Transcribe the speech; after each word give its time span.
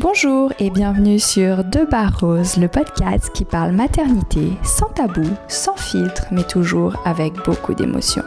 Bonjour 0.00 0.52
et 0.60 0.70
bienvenue 0.70 1.18
sur 1.18 1.64
De 1.64 1.84
Bar 1.84 2.20
Rose, 2.20 2.56
le 2.56 2.68
podcast 2.68 3.32
qui 3.34 3.44
parle 3.44 3.72
maternité 3.72 4.52
sans 4.62 4.88
tabou, 4.90 5.28
sans 5.48 5.76
filtre, 5.76 6.22
mais 6.30 6.44
toujours 6.44 6.94
avec 7.04 7.32
beaucoup 7.44 7.74
d'émotion. 7.74 8.22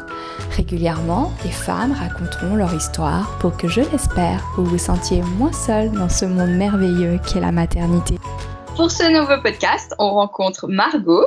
Régulièrement, 0.58 1.32
des 1.44 1.50
femmes 1.50 1.94
raconteront 1.94 2.58
leur 2.58 2.74
histoire 2.74 3.38
pour 3.40 3.56
que, 3.56 3.70
je 3.70 3.80
l'espère, 3.90 4.44
vous 4.58 4.66
vous 4.66 4.78
sentiez 4.78 5.22
moins 5.38 5.54
seul 5.54 5.92
dans 5.92 6.10
ce 6.10 6.26
monde 6.26 6.50
merveilleux 6.50 7.22
qu'est 7.26 7.40
la 7.40 7.54
maternité. 7.54 8.16
Pour 8.76 8.92
ce 8.92 9.10
nouveau 9.10 9.42
podcast, 9.42 9.96
on 9.98 10.10
rencontre 10.10 10.68
Margot, 10.68 11.26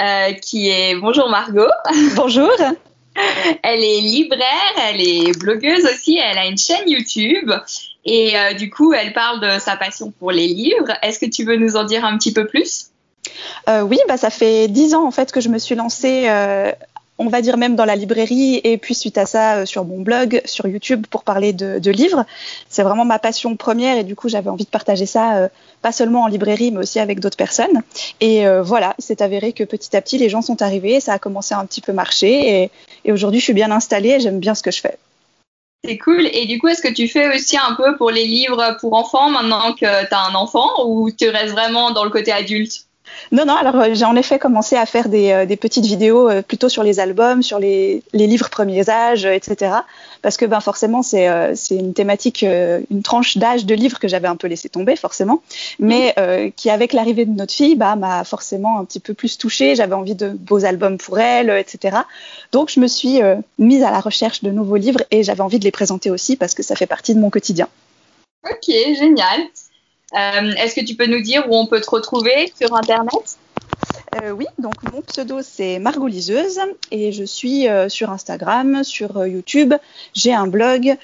euh, 0.00 0.32
qui 0.32 0.70
est... 0.70 0.94
Bonjour 0.94 1.28
Margot. 1.28 1.70
Bonjour. 2.16 2.48
Elle 3.62 3.84
est 3.84 4.00
libraire, 4.00 4.72
elle 4.88 5.02
est 5.02 5.38
blogueuse 5.38 5.84
aussi, 5.84 6.16
elle 6.16 6.38
a 6.38 6.46
une 6.46 6.56
chaîne 6.56 6.88
YouTube 6.88 7.52
et 8.04 8.38
euh, 8.38 8.54
du 8.54 8.70
coup, 8.70 8.92
elle 8.92 9.12
parle 9.12 9.40
de 9.40 9.60
sa 9.60 9.76
passion 9.76 10.12
pour 10.18 10.32
les 10.32 10.48
livres. 10.48 10.92
Est-ce 11.02 11.18
que 11.18 11.26
tu 11.26 11.44
veux 11.44 11.56
nous 11.56 11.76
en 11.76 11.84
dire 11.84 12.04
un 12.04 12.16
petit 12.18 12.32
peu 12.32 12.46
plus? 12.46 12.86
Euh, 13.68 13.82
Oui, 13.82 13.98
bah, 14.08 14.16
ça 14.16 14.30
fait 14.30 14.68
dix 14.68 14.94
ans 14.94 15.06
en 15.06 15.10
fait 15.10 15.30
que 15.30 15.40
je 15.40 15.48
me 15.48 15.58
suis 15.58 15.74
lancée 15.74 16.28
euh, 16.28 16.72
on 17.18 17.28
va 17.28 17.40
dire 17.40 17.56
même 17.56 17.76
dans 17.76 17.84
la 17.84 17.96
librairie 17.96 18.60
et 18.64 18.76
puis 18.78 18.94
suite 18.94 19.18
à 19.18 19.26
ça 19.26 19.56
euh, 19.56 19.66
sur 19.66 19.84
mon 19.84 20.00
blog, 20.00 20.42
sur 20.44 20.66
YouTube 20.66 21.06
pour 21.08 21.22
parler 21.22 21.52
de, 21.52 21.90
livres. 21.90 22.24
C'est 22.68 22.82
vraiment 22.82 23.04
ma 23.04 23.18
passion 23.18 23.54
première 23.56 23.98
et 23.98 24.04
du 24.04 24.16
coup 24.16 24.28
j'avais 24.28 24.50
envie 24.50 24.64
de 24.64 24.70
partager 24.70 25.06
ça 25.06 25.36
euh, 25.36 25.48
pas 25.82 25.92
seulement 25.92 26.22
en 26.22 26.26
librairie 26.26 26.70
mais 26.70 26.78
aussi 26.78 26.98
avec 26.98 27.20
d'autres 27.20 27.36
personnes. 27.36 27.82
Et 28.20 28.46
euh, 28.46 28.62
voilà, 28.62 28.94
c'est 28.98 29.20
avéré 29.20 29.52
que 29.52 29.64
petit 29.64 29.94
à 29.96 30.00
petit 30.00 30.18
les 30.18 30.28
gens 30.28 30.42
sont 30.42 30.62
arrivés, 30.62 31.00
ça 31.00 31.12
a 31.12 31.18
commencé 31.18 31.54
à 31.54 31.58
un 31.58 31.66
petit 31.66 31.80
peu 31.80 31.92
marcher 31.92 32.62
et, 32.62 32.70
et 33.04 33.12
aujourd'hui 33.12 33.40
je 33.40 33.44
suis 33.44 33.52
bien 33.52 33.70
installée 33.70 34.10
et 34.10 34.20
j'aime 34.20 34.40
bien 34.40 34.54
ce 34.54 34.62
que 34.62 34.70
je 34.70 34.80
fais. 34.80 34.98
C'est 35.84 35.98
cool. 35.98 36.26
Et 36.32 36.46
du 36.46 36.58
coup, 36.58 36.68
est-ce 36.68 36.82
que 36.82 36.92
tu 36.92 37.08
fais 37.08 37.34
aussi 37.34 37.56
un 37.56 37.74
peu 37.74 37.96
pour 37.96 38.10
les 38.10 38.24
livres 38.24 38.76
pour 38.80 38.94
enfants 38.94 39.30
maintenant 39.30 39.72
que 39.74 40.08
tu 40.08 40.14
as 40.14 40.24
un 40.26 40.34
enfant 40.34 40.86
ou 40.86 41.10
tu 41.10 41.28
restes 41.28 41.52
vraiment 41.52 41.90
dans 41.90 42.04
le 42.04 42.10
côté 42.10 42.32
adulte? 42.32 42.86
Non, 43.32 43.46
non, 43.46 43.54
alors 43.54 43.76
euh, 43.76 43.94
j'ai 43.94 44.04
en 44.04 44.16
effet 44.16 44.38
commencé 44.38 44.76
à 44.76 44.84
faire 44.84 45.08
des, 45.08 45.30
euh, 45.30 45.56
petites 45.56 45.86
vidéos 45.86 46.28
euh, 46.28 46.42
plutôt 46.42 46.68
sur 46.68 46.82
les 46.82 47.00
albums, 47.00 47.42
sur 47.42 47.58
les, 47.58 48.02
livres 48.12 48.50
premiers 48.50 48.90
âges, 48.90 49.24
etc. 49.24 49.72
Parce 50.20 50.36
que 50.36 50.44
ben, 50.44 50.60
forcément, 50.60 51.02
c'est 51.02 51.26
une 51.70 51.94
thématique, 51.94 52.42
une 52.42 53.02
tranche 53.02 53.38
d'âge 53.38 53.66
de 53.66 53.74
livres 53.74 53.98
que 53.98 54.06
j'avais 54.06 54.28
un 54.28 54.36
peu 54.36 54.46
laissé 54.46 54.68
tomber, 54.68 54.94
forcément, 54.94 55.42
mais 55.80 56.14
qui, 56.56 56.70
avec 56.70 56.92
l'arrivée 56.92 57.24
de 57.24 57.32
notre 57.32 57.52
fille, 57.52 57.74
bah, 57.74 57.96
m'a 57.96 58.22
forcément 58.22 58.78
un 58.78 58.84
petit 58.84 59.00
peu 59.00 59.14
plus 59.14 59.36
touchée. 59.36 59.74
J'avais 59.74 59.94
envie 59.94 60.14
de 60.14 60.28
beaux 60.28 60.64
albums 60.64 60.96
pour 60.96 61.18
elle, 61.18 61.50
etc. 61.50 61.96
Donc, 62.52 62.70
je 62.70 62.78
me 62.78 62.86
suis 62.86 63.20
mise 63.58 63.82
à 63.82 63.90
la 63.90 63.98
recherche 63.98 64.44
de 64.44 64.50
nouveaux 64.52 64.76
livres 64.76 65.02
et 65.10 65.24
j'avais 65.24 65.40
envie 65.40 65.58
de 65.58 65.64
les 65.64 65.72
présenter 65.72 66.10
aussi 66.10 66.36
parce 66.36 66.54
que 66.54 66.62
ça 66.62 66.76
fait 66.76 66.86
partie 66.86 67.16
de 67.16 67.20
mon 67.20 67.30
quotidien. 67.30 67.66
Ok, 68.48 68.68
génial. 68.68 69.40
Euh, 70.14 70.52
est-ce 70.56 70.74
que 70.74 70.84
tu 70.84 70.94
peux 70.94 71.06
nous 71.06 71.22
dire 71.22 71.44
où 71.48 71.56
on 71.56 71.66
peut 71.66 71.80
te 71.80 71.90
retrouver 71.90 72.52
sur 72.60 72.74
Internet? 72.74 73.38
Euh, 74.22 74.30
oui, 74.30 74.44
donc 74.58 74.74
mon 74.92 75.00
pseudo 75.00 75.40
c'est 75.42 75.78
Margot 75.78 76.06
Liseuse 76.06 76.60
et 76.90 77.12
je 77.12 77.24
suis 77.24 77.66
euh, 77.66 77.88
sur 77.88 78.10
Instagram, 78.10 78.84
sur 78.84 79.26
YouTube, 79.26 79.72
j'ai 80.12 80.34
un 80.34 80.46
blog, 80.46 80.96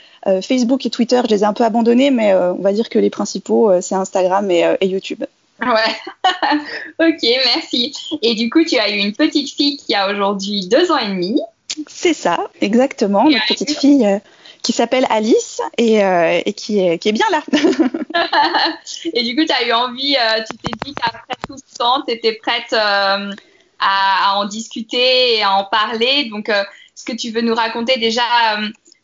Facebook 0.43 0.85
et 0.85 0.91
Twitter 0.91 1.23
je 1.25 1.31
les 1.35 1.41
ai 1.43 1.45
un 1.45 1.55
peu 1.55 1.65
abandonnés 1.65 2.11
mais 2.11 2.35
on 2.35 2.61
va 2.61 2.73
dire 2.75 2.91
que 2.91 2.99
les 2.99 3.09
principaux 3.09 3.81
c'est 3.81 3.95
Instagram 3.95 4.51
et, 4.51 4.77
YouTube. 4.83 5.25
Ouais, 5.63 6.99
ok 6.99 7.23
merci. 7.47 7.95
Et 8.21 8.35
du 8.35 8.51
coup 8.51 8.63
tu 8.63 8.77
as 8.77 8.91
eu 8.91 8.99
une 8.99 9.15
petite 9.15 9.51
fille 9.51 9.79
qui 9.79 9.95
a 9.95 10.13
aujourd'hui 10.13 10.67
deux 10.67 10.93
ans 10.93 10.99
et 10.99 11.09
demi. 11.09 11.41
C'est 11.87 12.13
ça, 12.13 12.51
exactement, 12.61 13.31
une 13.31 13.41
petite 13.49 13.79
fille 13.79 14.21
qui 14.69 14.75
s'appelle 14.75 15.07
Alice 15.09 15.63
et, 15.79 16.05
euh, 16.05 16.43
qui, 16.55 16.79
est, 16.79 17.13
bien 17.13 17.25
là. 17.31 17.43
et 19.15 19.23
du 19.23 19.35
coup, 19.35 19.47
tu 19.47 19.51
as 19.51 19.67
eu 19.67 19.73
envie, 19.73 20.15
euh, 20.15 20.43
tu 20.43 20.59
t'es 20.59 20.73
dit 20.85 20.95
qu'après 20.95 21.39
tout 21.47 21.57
ce 21.57 21.75
temps, 21.75 22.03
tu 22.07 22.13
étais 22.13 22.35
prête 22.35 22.75
euh, 22.75 23.31
à, 23.79 24.35
en 24.37 24.45
discuter 24.45 25.37
et 25.37 25.43
à 25.43 25.55
en 25.55 25.65
parler. 25.65 26.27
Donc, 26.27 26.51
est-ce 26.51 27.07
que 27.07 27.17
tu 27.17 27.31
veux 27.31 27.41
nous 27.41 27.55
raconter 27.55 27.99
déjà 27.99 28.21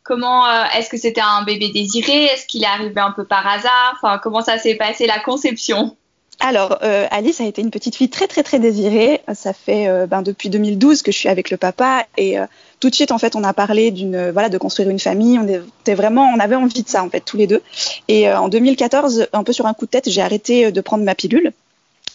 comment 0.02 0.47
est-ce 0.72 0.91
que 0.91 0.98
c'était 0.98 1.22
un 1.22 1.44
bébé 1.44 1.70
désiré? 1.70 2.25
Est-ce 2.25 2.44
qu'il 2.44 2.62
est 2.62 2.66
arrivé 2.66 3.00
un 3.00 3.12
peu 3.12 3.25
par 3.25 3.46
hasard? 3.46 3.94
Enfin, 3.96 4.20
comment 4.22 4.42
ça 4.42 4.58
s'est 4.58 4.75
passé 4.75 5.06
la 5.06 5.19
conception? 5.19 5.96
Alors, 6.40 6.78
Alice 7.10 7.40
a 7.40 7.44
été 7.44 7.62
une 7.62 7.70
petite 7.70 7.96
fille 7.96 8.10
très 8.10 8.26
très 8.26 8.42
très 8.42 8.58
désirée. 8.58 9.22
Ça 9.34 9.52
fait 9.52 10.06
ben, 10.06 10.20
depuis 10.20 10.50
2012 10.50 11.02
que 11.02 11.12
je 11.12 11.16
suis 11.16 11.28
avec 11.28 11.50
le 11.50 11.56
papa 11.56 12.06
et 12.18 12.36
tout 12.84 12.90
de 12.90 12.94
suite, 12.94 13.12
en 13.12 13.18
fait, 13.18 13.34
on 13.34 13.42
a 13.44 13.54
parlé 13.54 13.90
d'une 13.90 14.30
voilà 14.30 14.50
de 14.50 14.58
construire 14.58 14.90
une 14.90 14.98
famille. 14.98 15.38
On 15.38 15.48
était 15.48 15.94
vraiment, 15.94 16.30
on 16.36 16.38
avait 16.38 16.54
envie 16.54 16.82
de 16.82 16.88
ça 16.88 17.02
en 17.02 17.08
fait 17.08 17.20
tous 17.20 17.38
les 17.38 17.46
deux. 17.46 17.62
Et 18.08 18.28
euh, 18.28 18.38
en 18.38 18.50
2014, 18.50 19.28
un 19.32 19.42
peu 19.42 19.54
sur 19.54 19.64
un 19.64 19.72
coup 19.72 19.86
de 19.86 19.90
tête, 19.90 20.10
j'ai 20.10 20.20
arrêté 20.20 20.66
euh, 20.66 20.70
de 20.70 20.82
prendre 20.82 21.02
ma 21.02 21.14
pilule. 21.14 21.52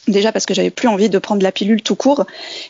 Déjà 0.08 0.32
parce 0.32 0.46
que 0.46 0.54
j'avais 0.54 0.70
plus 0.70 0.88
envie 0.88 1.10
de 1.10 1.18
prendre 1.18 1.42
la 1.42 1.52
pilule 1.52 1.82
tout 1.82 1.96
court. 1.96 2.26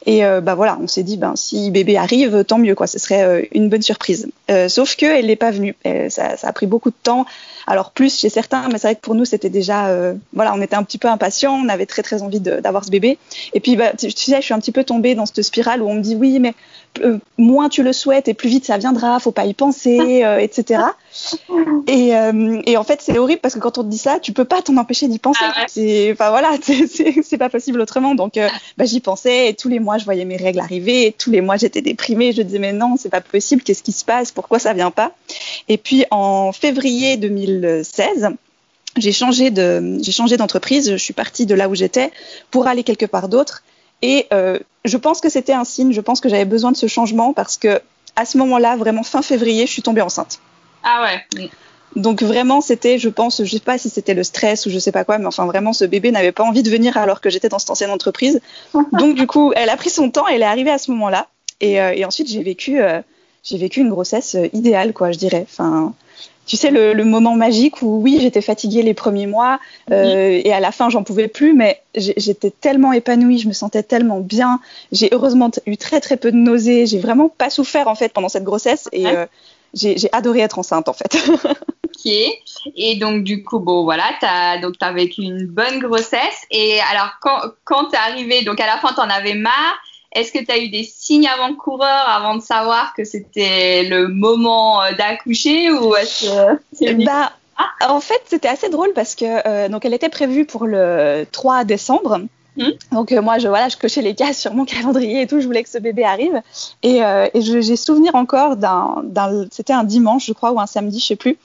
Et 0.06 0.24
euh, 0.24 0.40
bah 0.40 0.56
voilà, 0.56 0.78
on 0.82 0.88
s'est 0.88 1.04
dit 1.04 1.18
ben 1.18 1.36
si 1.36 1.72
bébé 1.72 1.98
arrive, 1.98 2.46
tant 2.46 2.58
mieux 2.58 2.74
quoi. 2.74 2.88
Ce 2.88 3.00
serait 3.00 3.50
une 3.52 3.68
bonne 3.68 3.82
surprise. 3.82 4.30
sauf 4.70 4.96
que 4.96 5.06
elle 5.06 5.26
n'est 5.26 5.36
pas 5.36 5.52
venue. 5.52 5.76
ça, 6.08 6.38
ça, 6.38 6.48
a 6.48 6.54
pris 6.54 6.68
beaucoup 6.68 6.92
de 6.92 6.96
temps. 7.04 7.26
Alors 7.70 7.92
plus 7.92 8.20
chez 8.20 8.30
certains, 8.30 8.68
mais 8.68 8.78
c'est 8.78 8.88
vrai 8.88 8.96
que 8.96 9.02
pour 9.02 9.16
nous 9.16 9.26
c'était 9.26 9.50
déjà, 9.50 9.90
voilà, 10.34 10.54
on 10.56 10.62
était 10.62 10.76
un 10.76 10.84
petit 10.84 10.98
peu 10.98 11.08
impatients. 11.08 11.54
On 11.54 11.70
avait 11.70 11.86
très 11.86 12.02
très 12.02 12.24
envie 12.24 12.40
d'avoir 12.40 12.84
ce 12.84 12.92
bébé. 12.92 13.18
Et 13.54 13.60
puis 13.60 13.76
bah, 13.76 13.92
tu 13.98 14.10
sais, 14.10 14.38
je 14.38 14.42
suis 14.42 14.54
un 14.54 14.60
petit 14.60 14.72
peu 14.72 14.84
tombée 14.84 15.16
dans 15.16 15.26
cette 15.26 15.44
spirale 15.44 15.82
où 15.82 15.88
on 15.88 15.94
me 15.94 16.02
dit 16.02 16.16
oui, 16.16 16.40
mais 16.40 16.54
euh, 17.02 17.18
moins 17.38 17.70
tu 17.70 17.84
le 17.84 17.94
souhaites 17.94 18.28
et 18.28 18.34
plus 18.34 18.50
vite 18.50 18.66
ça 18.66 18.78
viendra, 18.78 19.20
faut 19.20 19.32
pas 19.32 19.46
y 19.46 19.54
penser, 19.54 20.00
euh, 20.26 20.40
etc. 20.40 20.84
Et, 21.88 22.16
euh, 22.16 22.62
et, 22.66 22.78
en 22.78 22.84
fait, 22.84 23.02
c'est 23.02 23.18
horrible 23.18 23.42
parce 23.42 23.54
que 23.54 23.60
quand 23.60 23.78
on 23.78 23.84
te 23.84 23.88
dit 23.88 23.98
ça, 23.98 24.20
tu 24.20 24.34
peux 24.34 24.46
pas 24.46 24.62
t'en 24.62 24.76
empêcher 24.78 25.08
d'y 25.08 25.20
penser. 25.20 25.40
Ah 25.42 25.64
enfin 25.64 26.30
voilà, 26.30 26.52
c'est 26.64 27.38
pas 27.38 27.50
possible 27.50 27.80
autrement. 27.80 28.16
Donc 28.16 28.34
bah, 28.78 28.86
j'y 28.86 29.00
pensais 29.00 29.50
et 29.50 29.54
tous 29.54 29.70
les 29.70 29.80
mois 29.80 29.98
je 29.98 30.06
voyais 30.06 30.26
mes 30.26 30.38
règles 30.38 30.60
arriver. 30.60 31.08
Et 31.08 31.12
tous 31.12 31.32
les 31.32 31.42
mois 31.42 31.58
j'étais 31.58 31.82
déprimée. 31.82 32.34
Je 32.34 32.42
disais 32.42 32.60
mais 32.60 32.74
non, 32.74 32.96
c'est 32.98 33.10
pas 33.10 33.22
possible. 33.22 33.62
Qu'est-ce 33.62 33.84
qui 33.84 33.92
se 33.92 34.04
passe? 34.04 34.32
Pourquoi 34.32 34.60
ça 34.60 34.74
vient 34.74 34.92
pas? 34.92 35.14
Et 35.68 35.78
puis 35.78 36.06
en 36.12 36.52
février 36.52 37.18
2016 37.60 38.30
j'ai 38.98 39.12
changé 39.12 39.52
de 39.52 40.00
j'ai 40.02 40.12
changé 40.12 40.36
d'entreprise, 40.36 40.90
je 40.92 40.98
suis 40.98 41.14
partie 41.14 41.46
de 41.46 41.54
là 41.54 41.70
où 41.70 41.76
j'étais 41.76 42.12
pour 42.50 42.68
aller 42.68 42.84
quelque 42.84 43.06
part 43.06 43.30
d'autre 43.30 43.64
et 44.02 44.28
euh, 44.34 44.58
je 44.86 44.98
pense 44.98 45.22
que 45.22 45.30
c'était 45.30 45.54
un 45.54 45.64
signe, 45.64 45.92
je 45.92 46.02
pense 46.02 46.22
que 46.22 46.30
j'avais 46.30 46.46
besoin 46.46 46.72
de 46.72 46.78
ce 46.78 46.88
changement 46.88 47.34
parce 47.34 47.58
que 47.58 47.82
à 48.16 48.26
ce 48.26 48.38
moment-là, 48.38 48.76
vraiment 48.76 49.04
fin 49.04 49.22
février, 49.22 49.66
je 49.68 49.72
suis 49.72 49.82
tombée 49.82 50.02
enceinte. 50.02 50.40
Ah 50.84 51.04
ouais. 51.38 51.50
Donc 51.96 52.22
vraiment, 52.22 52.62
c'était, 52.62 52.98
je 52.98 53.10
pense, 53.10 53.44
je 53.44 53.52
sais 53.52 53.60
pas 53.60 53.78
si 53.78 53.90
c'était 53.90 54.14
le 54.14 54.24
stress 54.24 54.66
ou 54.66 54.70
je 54.70 54.80
sais 54.80 54.92
pas 54.92 55.04
quoi, 55.04 55.18
mais 55.18 55.26
enfin 55.26 55.46
vraiment, 55.46 55.74
ce 55.74 55.86
bébé 55.86 56.12
n'avait 56.12 56.32
pas 56.32 56.44
envie 56.44 56.64
de 56.64 56.70
venir 56.70 56.98
alors 56.98 57.22
que 57.22 57.30
j'étais 57.30 57.50
dans 57.50 57.60
cette 57.60 57.70
ancienne 57.70 57.92
entreprise. 57.92 58.42
Donc 58.94 59.16
du 59.16 59.28
coup, 59.28 59.54
elle 59.56 59.70
a 59.70 59.78
pris 59.78 59.90
son 59.90 60.10
temps, 60.12 60.28
elle 60.28 60.42
est 60.42 60.46
arrivée 60.46 60.72
à 60.72 60.78
ce 60.78 60.92
moment-là. 60.92 61.28
Et, 61.62 61.82
euh, 61.82 61.92
et 61.94 62.06
ensuite, 62.06 62.30
j'ai 62.30 62.44
vécu, 62.44 62.82
euh, 62.82 63.02
j'ai 63.44 63.58
vécu 63.58 63.82
une 63.82 63.90
grossesse 63.90 64.38
idéale, 64.54 64.94
quoi, 64.94 65.12
je 65.12 65.18
dirais. 65.18 65.46
Enfin, 65.50 65.94
tu 66.50 66.58
sais, 66.58 66.72
le, 66.72 66.94
le, 66.94 67.06
moment 67.06 67.36
magique 67.36 67.84
où 67.84 68.02
oui, 68.02 68.18
j'étais 68.20 68.42
fatiguée 68.42 68.82
les 68.82 68.96
premiers 68.96 69.28
mois 69.28 69.60
euh, 69.92 70.42
et 70.44 70.52
à 70.52 70.60
la 70.60 70.72
fin, 70.72 70.90
j'en 70.90 71.04
pouvais 71.04 71.28
plus, 71.28 71.54
mais 71.54 71.80
j'étais 71.96 72.50
tellement 72.50 72.92
épanouie, 72.92 73.38
je 73.38 73.48
me 73.48 73.54
sentais 73.54 73.84
tellement 73.84 74.20
bien. 74.20 74.60
J'ai 74.92 75.10
heureusement 75.12 75.52
eu 75.68 75.78
très 75.78 76.02
très 76.02 76.18
peu 76.18 76.32
de 76.32 76.38
nausées. 76.38 76.88
J'ai 76.88 76.98
vraiment 76.98 77.30
pas 77.30 77.52
souffert 77.52 77.88
en 77.88 77.94
fait 77.94 78.12
pendant 78.12 78.30
cette 78.30 78.46
grossesse 78.46 78.90
et 78.92 79.06
euh, 79.06 79.28
j'ai 79.76 79.96
adoré 80.12 80.40
être 80.40 80.58
enceinte 80.58 80.90
en 80.90 80.94
fait. 80.94 81.16
ok. 81.46 82.12
Et 82.76 82.96
donc 82.96 83.24
du 83.24 83.44
coup, 83.44 83.60
bon 83.60 83.84
voilà, 83.84 84.06
t'as 84.20 84.58
donc 84.58 84.74
as 84.82 84.92
vécu 84.92 85.22
une 85.22 85.46
bonne 85.46 85.78
grossesse. 85.78 86.48
Et 86.50 86.80
alors 86.92 87.12
quand 87.22 87.42
quand 87.64 87.86
t'es 87.90 87.98
arrivée, 87.98 88.42
donc 88.42 88.60
à 88.60 88.66
la 88.66 88.80
fin, 88.80 88.92
t'en 88.94 89.08
avais 89.08 89.36
marre. 89.36 89.78
Est-ce 90.12 90.32
que 90.32 90.44
tu 90.44 90.52
as 90.52 90.58
eu 90.58 90.70
des 90.70 90.84
signes 90.84 91.28
avant-coureurs 91.28 92.10
avant 92.10 92.36
de 92.36 92.42
savoir 92.42 92.94
que 92.96 93.04
c'était 93.04 93.84
le 93.84 94.08
moment 94.08 94.82
euh, 94.82 94.92
d'accoucher 94.94 95.72
ou 95.72 95.96
est-ce 95.96 96.26
que 96.80 97.06
bah, 97.06 97.32
En 97.88 98.00
fait, 98.00 98.22
c'était 98.26 98.48
assez 98.48 98.70
drôle 98.70 98.94
parce 98.94 99.14
que 99.14 99.26
euh, 99.26 99.70
donc 99.70 99.86
elle 99.86 99.94
était 99.94 100.10
prévue 100.10 100.46
pour 100.46 100.66
le 100.66 101.28
3 101.32 101.64
décembre. 101.64 102.22
Hmm. 102.58 102.72
Donc 102.92 103.12
euh, 103.12 103.22
moi, 103.22 103.38
je, 103.38 103.48
voilà, 103.48 103.70
je 103.70 103.78
cochais 103.78 104.02
les 104.02 104.16
cases 104.16 104.40
sur 104.40 104.56
mon 104.56 104.66
calendrier 104.66 105.22
et 105.22 105.28
tout, 105.28 105.42
je 105.42 105.46
voulais 105.46 105.62
que 105.62 105.70
ce 105.70 105.78
bébé 105.78 106.04
arrive. 106.04 106.42
Et, 106.82 107.02
et 107.02 107.42
j'ai 107.42 107.76
souvenir 107.76 108.16
encore 108.16 108.56
d'un, 108.56 109.04
c'était 109.52 109.74
un 109.74 109.84
dimanche, 109.84 110.26
je 110.26 110.34
crois, 110.34 110.52
ou 110.52 110.60
un 110.60 110.66
samedi, 110.66 111.00
je 111.00 111.06
sais 111.06 111.16
plus, 111.16 111.38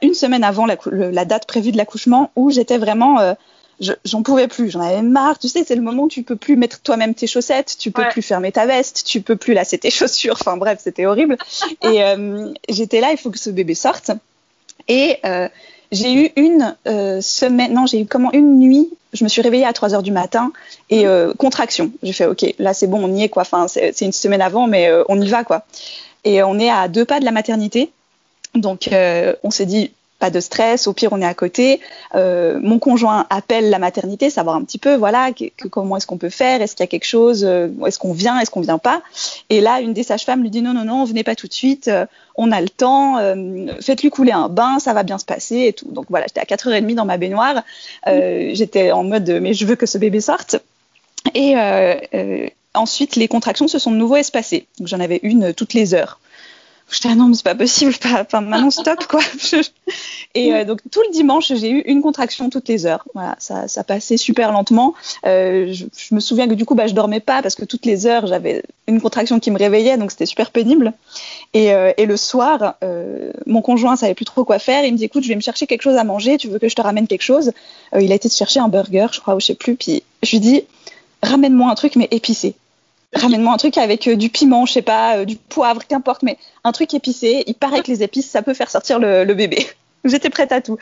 une 0.00 0.14
semaine 0.14 0.44
avant 0.44 0.64
la, 0.64 0.76
la, 0.92 1.24
date 1.24 1.46
prévue 1.48 1.72
de 1.72 1.76
l'accouchement, 1.76 2.30
où 2.36 2.50
j'étais 2.50 2.78
vraiment 2.78 3.34
j'en 3.80 4.22
pouvais 4.22 4.48
plus, 4.48 4.70
j'en 4.70 4.80
avais 4.80 5.02
marre. 5.02 5.38
Tu 5.38 5.48
sais, 5.48 5.64
c'est 5.66 5.74
le 5.74 5.82
moment 5.82 6.04
où 6.04 6.08
tu 6.08 6.22
peux 6.22 6.36
plus 6.36 6.56
mettre 6.56 6.80
toi-même 6.80 7.14
tes 7.14 7.26
chaussettes, 7.26 7.76
tu 7.78 7.90
peux 7.90 8.04
plus 8.10 8.22
fermer 8.22 8.52
ta 8.52 8.66
veste, 8.66 9.04
tu 9.06 9.20
peux 9.20 9.36
plus 9.36 9.54
lasser 9.54 9.78
tes 9.78 9.90
chaussures. 9.90 10.36
Enfin 10.40 10.56
bref, 10.56 10.80
c'était 10.82 11.06
horrible. 11.06 11.36
Et 11.82 12.02
euh, 12.02 12.52
j'étais 12.68 13.00
là, 13.00 13.10
il 13.12 13.18
faut 13.18 13.30
que 13.30 13.38
ce 13.38 13.50
bébé 13.50 13.74
sorte. 13.74 14.10
Et 14.88 15.18
euh, 15.24 15.48
j'ai 15.92 16.12
eu 16.12 16.30
une 16.36 16.76
euh, 16.86 17.20
semaine, 17.20 17.72
non, 17.72 17.86
j'ai 17.86 18.00
eu 18.00 18.06
comment 18.06 18.32
une 18.32 18.58
nuit. 18.58 18.88
Je 19.12 19.24
me 19.24 19.28
suis 19.28 19.42
réveillée 19.42 19.66
à 19.66 19.72
3 19.72 19.94
heures 19.94 20.02
du 20.04 20.12
matin 20.12 20.52
et 20.88 21.04
contraction. 21.36 21.90
J'ai 22.04 22.12
fait 22.12 22.26
OK, 22.26 22.44
là 22.60 22.74
c'est 22.74 22.86
bon, 22.86 23.02
on 23.02 23.12
y 23.12 23.24
est 23.24 23.28
quoi. 23.28 23.42
Enfin, 23.42 23.66
c'est 23.66 24.00
une 24.02 24.12
semaine 24.12 24.40
avant, 24.40 24.68
mais 24.68 24.88
on 25.08 25.20
y 25.20 25.28
va 25.28 25.42
quoi. 25.42 25.64
Et 26.22 26.44
on 26.44 26.60
est 26.60 26.70
à 26.70 26.86
deux 26.86 27.04
pas 27.04 27.18
de 27.18 27.24
la 27.24 27.32
maternité. 27.32 27.90
Donc 28.54 28.88
on 29.42 29.50
s'est 29.50 29.66
dit 29.66 29.90
pas 30.20 30.30
de 30.30 30.38
stress, 30.38 30.86
au 30.86 30.92
pire 30.92 31.08
on 31.12 31.20
est 31.20 31.26
à 31.26 31.34
côté. 31.34 31.80
Euh, 32.14 32.60
mon 32.62 32.78
conjoint 32.78 33.26
appelle 33.30 33.70
la 33.70 33.80
maternité, 33.80 34.30
savoir 34.30 34.54
un 34.54 34.62
petit 34.62 34.78
peu, 34.78 34.94
voilà, 34.94 35.30
comment 35.70 35.96
est-ce 35.96 36.06
qu'on 36.06 36.18
peut 36.18 36.30
faire, 36.30 36.62
est-ce 36.62 36.76
qu'il 36.76 36.84
y 36.84 36.88
a 36.88 36.88
quelque 36.88 37.06
chose, 37.06 37.44
euh, 37.44 37.68
est-ce 37.86 37.98
qu'on 37.98 38.12
vient, 38.12 38.38
est-ce 38.38 38.50
qu'on 38.50 38.60
vient 38.60 38.78
pas. 38.78 39.02
Et 39.48 39.60
là, 39.60 39.80
une 39.80 39.94
des 39.94 40.04
sages-femmes 40.04 40.42
lui 40.42 40.50
dit 40.50 40.62
non, 40.62 40.74
non, 40.74 40.84
non, 40.84 41.04
venez 41.04 41.24
pas 41.24 41.34
tout 41.34 41.48
de 41.48 41.52
suite, 41.52 41.88
euh, 41.88 42.06
on 42.36 42.52
a 42.52 42.60
le 42.60 42.68
temps, 42.68 43.16
faites-lui 43.80 44.08
couler 44.08 44.32
un 44.32 44.48
bain, 44.48 44.78
ça 44.78 44.94
va 44.94 45.02
bien 45.02 45.18
se 45.18 45.26
passer 45.26 45.66
et 45.66 45.72
tout. 45.74 45.90
Donc 45.90 46.06
voilà, 46.08 46.26
j'étais 46.26 46.40
à 46.40 46.44
4h30 46.44 46.94
dans 46.94 47.04
ma 47.04 47.18
baignoire, 47.18 47.62
j'étais 48.06 48.92
en 48.92 49.04
mode 49.04 49.28
mais 49.42 49.52
je 49.52 49.66
veux 49.66 49.76
que 49.76 49.84
ce 49.84 49.98
bébé 49.98 50.22
sorte. 50.22 50.56
Et 51.34 51.54
ensuite, 52.72 53.16
les 53.16 53.28
contractions 53.28 53.68
se 53.68 53.78
sont 53.78 53.90
de 53.90 53.96
nouveau 53.96 54.16
espacées. 54.16 54.66
J'en 54.82 55.00
avais 55.00 55.20
une 55.22 55.52
toutes 55.52 55.74
les 55.74 55.92
heures. 55.92 56.19
J'étais 56.90 57.08
ah 57.10 57.14
non, 57.14 57.28
mais 57.28 57.34
c'est 57.34 57.44
pas 57.44 57.54
possible, 57.54 57.92
enfin 58.04 58.40
maintenant 58.40 58.70
stop 58.70 59.06
quoi. 59.06 59.20
et 60.34 60.52
euh, 60.52 60.64
donc 60.64 60.80
tout 60.90 61.00
le 61.06 61.12
dimanche, 61.12 61.52
j'ai 61.54 61.70
eu 61.70 61.80
une 61.86 62.02
contraction 62.02 62.50
toutes 62.50 62.66
les 62.68 62.84
heures. 62.84 63.04
Voilà, 63.14 63.36
ça, 63.38 63.68
ça 63.68 63.84
passait 63.84 64.16
super 64.16 64.50
lentement. 64.50 64.94
Euh, 65.24 65.72
je, 65.72 66.14
me 66.14 66.18
souviens 66.18 66.48
que 66.48 66.54
du 66.54 66.64
coup, 66.64 66.74
bah, 66.74 66.88
je 66.88 66.94
dormais 66.94 67.20
pas 67.20 67.42
parce 67.42 67.54
que 67.54 67.64
toutes 67.64 67.86
les 67.86 68.06
heures, 68.06 68.26
j'avais 68.26 68.64
une 68.88 69.00
contraction 69.00 69.38
qui 69.38 69.52
me 69.52 69.58
réveillait, 69.58 69.98
donc 69.98 70.10
c'était 70.10 70.26
super 70.26 70.50
pénible. 70.50 70.92
Et, 71.54 71.72
euh, 71.72 71.92
et 71.96 72.06
le 72.06 72.16
soir, 72.16 72.74
mon 73.46 73.62
conjoint 73.62 73.94
savait 73.94 74.14
plus 74.14 74.24
trop 74.24 74.44
quoi 74.44 74.58
faire. 74.58 74.84
Il 74.84 74.92
me 74.92 74.98
dit 74.98 75.04
écoute, 75.04 75.22
je 75.22 75.28
vais 75.28 75.36
me 75.36 75.40
chercher 75.40 75.68
quelque 75.68 75.82
chose 75.82 75.96
à 75.96 76.04
manger. 76.04 76.38
Tu 76.38 76.48
veux 76.48 76.58
que 76.58 76.68
je 76.68 76.74
te 76.74 76.82
ramène 76.82 77.06
quelque 77.06 77.22
chose? 77.22 77.52
Il 77.98 78.10
a 78.10 78.14
été 78.16 78.28
chercher 78.28 78.58
un 78.58 78.68
burger, 78.68 79.06
je 79.12 79.20
crois, 79.20 79.36
ou 79.36 79.40
je 79.40 79.46
sais 79.46 79.54
plus. 79.54 79.76
Puis 79.76 80.02
je 80.24 80.30
lui 80.32 80.40
dis 80.40 80.64
ramène-moi 81.22 81.70
un 81.70 81.74
truc 81.74 81.96
mais 81.96 82.08
épicé 82.10 82.54
ramène-moi 83.14 83.52
un 83.52 83.56
truc 83.56 83.78
avec 83.78 84.06
euh, 84.06 84.16
du 84.16 84.28
piment, 84.30 84.66
je 84.66 84.72
sais 84.72 84.82
pas, 84.82 85.18
euh, 85.18 85.24
du 85.24 85.36
poivre, 85.36 85.86
qu'importe, 85.86 86.22
mais 86.22 86.38
un 86.64 86.72
truc 86.72 86.94
épicé. 86.94 87.44
Il 87.46 87.54
paraît 87.54 87.82
que 87.82 87.90
les 87.90 88.02
épices, 88.02 88.30
ça 88.30 88.42
peut 88.42 88.54
faire 88.54 88.70
sortir 88.70 88.98
le, 88.98 89.24
bébé. 89.34 89.66
J'étais 90.04 90.30
prête 90.30 90.52
à 90.52 90.60
tout. 90.60 90.78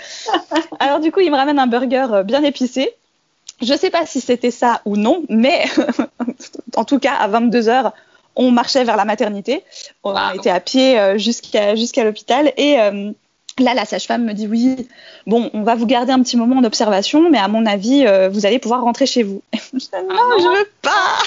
Alors 0.79 1.01
du 1.01 1.11
coup, 1.11 1.21
il 1.21 1.31
me 1.31 1.37
ramène 1.37 1.59
un 1.59 1.67
burger 1.67 2.07
euh, 2.13 2.23
bien 2.23 2.43
épicé. 2.43 2.93
Je 3.61 3.75
sais 3.75 3.91
pas 3.91 4.07
si 4.07 4.21
c'était 4.21 4.53
ça 4.53 4.83
ou 4.85 4.97
non, 4.97 5.25
mais 5.29 5.65
en 6.77 6.85
tout 6.85 7.01
cas, 7.01 7.15
à 7.15 7.27
22 7.27 7.69
heures, 7.69 7.93
on 8.37 8.53
marchait 8.53 8.85
vers 8.85 8.97
la 8.97 9.05
maternité. 9.05 9.65
On 10.05 10.15
était 10.33 10.51
à 10.51 10.61
pied 10.61 11.19
jusqu'à 11.19 11.75
jusqu'à 11.75 12.05
l'hôpital 12.05 12.53
et 12.57 12.77
Là, 13.59 13.75
la 13.75 13.85
sage-femme 13.85 14.25
me 14.25 14.33
dit 14.33 14.47
oui, 14.47 14.89
bon, 15.27 15.51
on 15.53 15.63
va 15.63 15.75
vous 15.75 15.87
garder 15.87 16.13
un 16.13 16.23
petit 16.23 16.37
moment 16.37 16.57
en 16.57 16.65
observation, 16.65 17.31
mais 17.31 17.39
à 17.39 17.49
mon 17.49 17.67
avis, 17.67 18.07
vous 18.31 18.47
allez 18.47 18.59
pouvoir 18.59 18.83
rentrer 18.83 19.07
chez 19.07 19.23
vous. 19.23 19.43
je 19.53 19.79
dis, 19.79 19.89
non, 19.93 20.09
ah 20.11 20.37
je 20.39 20.59
veux 20.59 20.69
pas. 20.83 21.19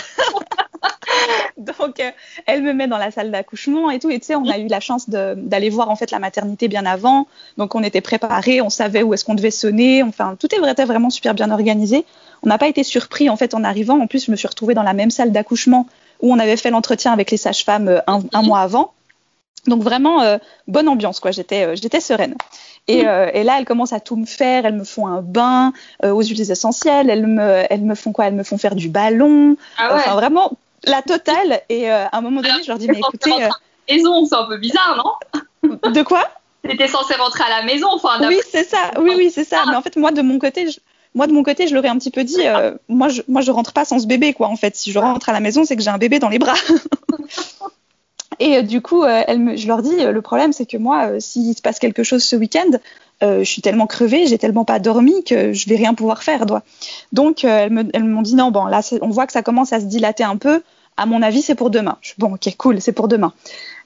Donc, 1.57 1.99
euh, 1.99 2.11
elle 2.45 2.63
me 2.63 2.73
met 2.73 2.87
dans 2.87 2.97
la 2.97 3.11
salle 3.11 3.31
d'accouchement 3.31 3.89
et 3.91 3.99
tout. 3.99 4.09
Et 4.09 4.19
tu 4.19 4.27
sais, 4.27 4.35
on 4.35 4.47
a 4.47 4.57
eu 4.57 4.67
la 4.67 4.79
chance 4.79 5.09
d'aller 5.09 5.69
voir 5.69 5.89
en 5.89 5.95
fait 5.95 6.11
la 6.11 6.19
maternité 6.19 6.67
bien 6.67 6.85
avant. 6.85 7.27
Donc, 7.57 7.75
on 7.75 7.83
était 7.83 8.01
préparés, 8.01 8.61
on 8.61 8.69
savait 8.69 9.03
où 9.03 9.13
est-ce 9.13 9.25
qu'on 9.25 9.35
devait 9.35 9.51
sonner. 9.51 10.03
Enfin, 10.03 10.35
tout 10.39 10.47
était 10.53 10.85
vraiment 10.85 11.09
super 11.09 11.33
bien 11.33 11.51
organisé. 11.51 12.05
On 12.43 12.47
n'a 12.47 12.57
pas 12.57 12.67
été 12.67 12.83
surpris 12.83 13.29
en 13.29 13.37
fait 13.37 13.53
en 13.53 13.63
arrivant. 13.63 13.99
En 13.99 14.07
plus, 14.07 14.25
je 14.25 14.31
me 14.31 14.35
suis 14.35 14.47
retrouvée 14.47 14.73
dans 14.73 14.83
la 14.83 14.93
même 14.93 15.11
salle 15.11 15.31
d'accouchement 15.31 15.87
où 16.21 16.31
on 16.31 16.39
avait 16.39 16.57
fait 16.57 16.69
l'entretien 16.69 17.11
avec 17.11 17.31
les 17.31 17.37
sages-femmes 17.37 17.87
euh, 17.87 17.99
un, 18.07 18.41
mois 18.41 18.61
avant. 18.61 18.93
Donc 19.67 19.83
vraiment 19.83 20.21
euh, 20.21 20.37
bonne 20.67 20.87
ambiance 20.87 21.19
quoi. 21.19 21.31
J'étais 21.31 21.75
j'étais 21.75 21.99
sereine. 21.99 22.35
Et, 22.87 23.01
et, 23.01 23.43
là, 23.43 23.57
elles 23.57 23.65
commencent 23.65 23.93
à 23.93 24.01
tout 24.01 24.17
me 24.17 24.25
faire. 24.25 24.65
Elles 24.65 24.75
me 24.75 24.83
font 24.83 25.07
un 25.07 25.21
bain 25.21 25.71
aux 26.03 26.21
huiles 26.23 26.51
essentielles. 26.51 27.09
Elles 27.09 27.27
me, 27.27 27.63
elles 27.69 27.83
me 27.83 27.95
font 27.95 28.11
quoi? 28.11 28.25
Elles 28.25 28.33
me 28.33 28.43
font 28.43 28.57
faire 28.57 28.75
du 28.75 28.89
ballon. 28.89 29.55
Ah 29.77 29.91
Enfin, 29.93 30.15
vraiment 30.15 30.57
la 30.85 31.01
totale. 31.01 31.61
Et 31.69 31.91
euh, 31.91 32.05
à 32.05 32.17
un 32.17 32.21
moment 32.21 32.41
donné, 32.41 32.63
je 32.63 32.67
leur 32.67 32.77
dis, 32.77 32.87
mais 32.87 32.99
écoutez. 32.99 33.31
Euh, 33.31 33.49
maison, 33.89 34.25
c'est 34.25 34.35
un 34.35 34.45
peu 34.45 34.57
bizarre, 34.57 34.97
non? 34.97 35.69
De 35.91 36.01
quoi? 36.01 36.29
T'étais 36.67 36.87
censé 36.87 37.15
rentrer 37.15 37.43
à 37.43 37.49
la 37.49 37.63
maison, 37.63 37.87
enfin. 37.91 38.19
Oui, 38.27 38.39
c'est 38.49 38.63
ça. 38.63 38.91
Oui, 38.99 39.13
oui, 39.15 39.31
c'est 39.33 39.43
ça. 39.43 39.63
Mais 39.67 39.75
en 39.75 39.81
fait, 39.81 39.95
moi, 39.95 40.11
de 40.11 40.21
mon 40.21 40.39
côté, 40.39 40.69
je... 40.69 40.79
moi, 41.15 41.27
de 41.27 41.33
mon 41.33 41.43
côté, 41.43 41.67
je 41.67 41.73
leur 41.73 41.83
ai 41.85 41.87
un 41.87 41.97
petit 41.97 42.11
peu 42.11 42.23
dit, 42.23 42.45
euh, 42.45 42.73
moi, 42.87 43.09
je, 43.09 43.21
moi, 43.27 43.41
je 43.41 43.51
rentre 43.51 43.73
pas 43.73 43.85
sans 43.85 43.99
ce 43.99 44.07
bébé, 44.07 44.33
quoi. 44.33 44.47
En 44.47 44.55
fait, 44.55 44.75
si 44.75 44.91
je 44.91 44.99
rentre 44.99 45.29
à 45.29 45.33
la 45.33 45.39
maison, 45.39 45.65
c'est 45.65 45.75
que 45.75 45.81
j'ai 45.81 45.89
un 45.89 45.97
bébé 45.97 46.19
dans 46.19 46.29
les 46.29 46.39
bras. 46.39 46.55
Et 48.43 48.63
du 48.63 48.81
coup, 48.81 49.03
me, 49.03 49.55
je 49.55 49.67
leur 49.67 49.81
dis, 49.81 49.95
le 49.95 50.21
problème, 50.21 50.51
c'est 50.51 50.65
que 50.65 50.77
moi, 50.77 51.19
s'il 51.19 51.55
se 51.55 51.61
passe 51.61 51.79
quelque 51.79 52.03
chose 52.03 52.23
ce 52.23 52.35
week-end, 52.35 52.77
je 53.21 53.43
suis 53.43 53.61
tellement 53.61 53.85
crevée, 53.85 54.25
j'ai 54.25 54.39
tellement 54.39 54.65
pas 54.65 54.79
dormi 54.79 55.23
que 55.23 55.53
je 55.53 55.69
vais 55.69 55.75
rien 55.75 55.93
pouvoir 55.93 56.23
faire. 56.23 56.45
Donc, 57.11 57.43
elles 57.43 57.69
m'ont 58.03 58.21
dit 58.23 58.35
non, 58.35 58.49
bon, 58.51 58.65
là, 58.65 58.81
on 59.01 59.09
voit 59.09 59.27
que 59.27 59.33
ça 59.33 59.43
commence 59.43 59.73
à 59.73 59.79
se 59.79 59.85
dilater 59.85 60.23
un 60.23 60.37
peu 60.37 60.61
à 60.97 61.05
mon 61.05 61.21
avis, 61.21 61.41
c'est 61.41 61.55
pour 61.55 61.69
demain. 61.69 61.97
Je 62.01 62.13
bon, 62.17 62.33
ok, 62.33 62.55
cool, 62.57 62.81
c'est 62.81 62.91
pour 62.91 63.07
demain. 63.07 63.33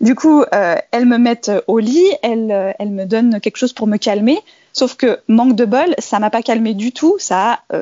Du 0.02 0.16
coup, 0.16 0.44
euh, 0.54 0.76
elles 0.92 1.06
me 1.06 1.18
mettent 1.18 1.52
au 1.68 1.80
lit, 1.80 2.08
elles, 2.22 2.52
euh, 2.52 2.72
elles, 2.80 2.92
me 2.92 3.06
donnent 3.06 3.40
quelque 3.40 3.58
chose 3.58 3.74
pour 3.74 3.88
me 3.88 3.98
calmer. 3.98 4.40
Sauf 4.74 4.96
que, 4.96 5.20
manque 5.28 5.56
de 5.56 5.66
bol, 5.66 5.96
ça 6.00 6.20
m'a 6.20 6.30
pas 6.30 6.42
calmé 6.42 6.74
du 6.74 6.92
tout. 6.92 7.16
Ça 7.20 7.62
a 7.72 7.76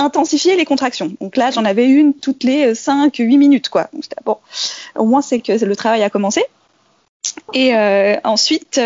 euh, 0.00 0.04
intensifié 0.04 0.56
les 0.56 0.64
contractions. 0.64 1.12
Donc 1.20 1.36
là, 1.36 1.50
j'en 1.50 1.64
avais 1.64 1.86
une 1.86 2.14
toutes 2.14 2.44
les 2.44 2.72
5-8 2.72 3.36
minutes, 3.36 3.68
quoi. 3.68 3.88
Donc, 3.92 4.04
bon, 4.24 4.36
au 4.96 5.04
moins, 5.04 5.22
c'est 5.22 5.40
que 5.40 5.52
le 5.52 5.76
travail 5.76 6.02
a 6.02 6.10
commencé. 6.10 6.44
Et 7.52 7.74
ensuite, 8.24 8.80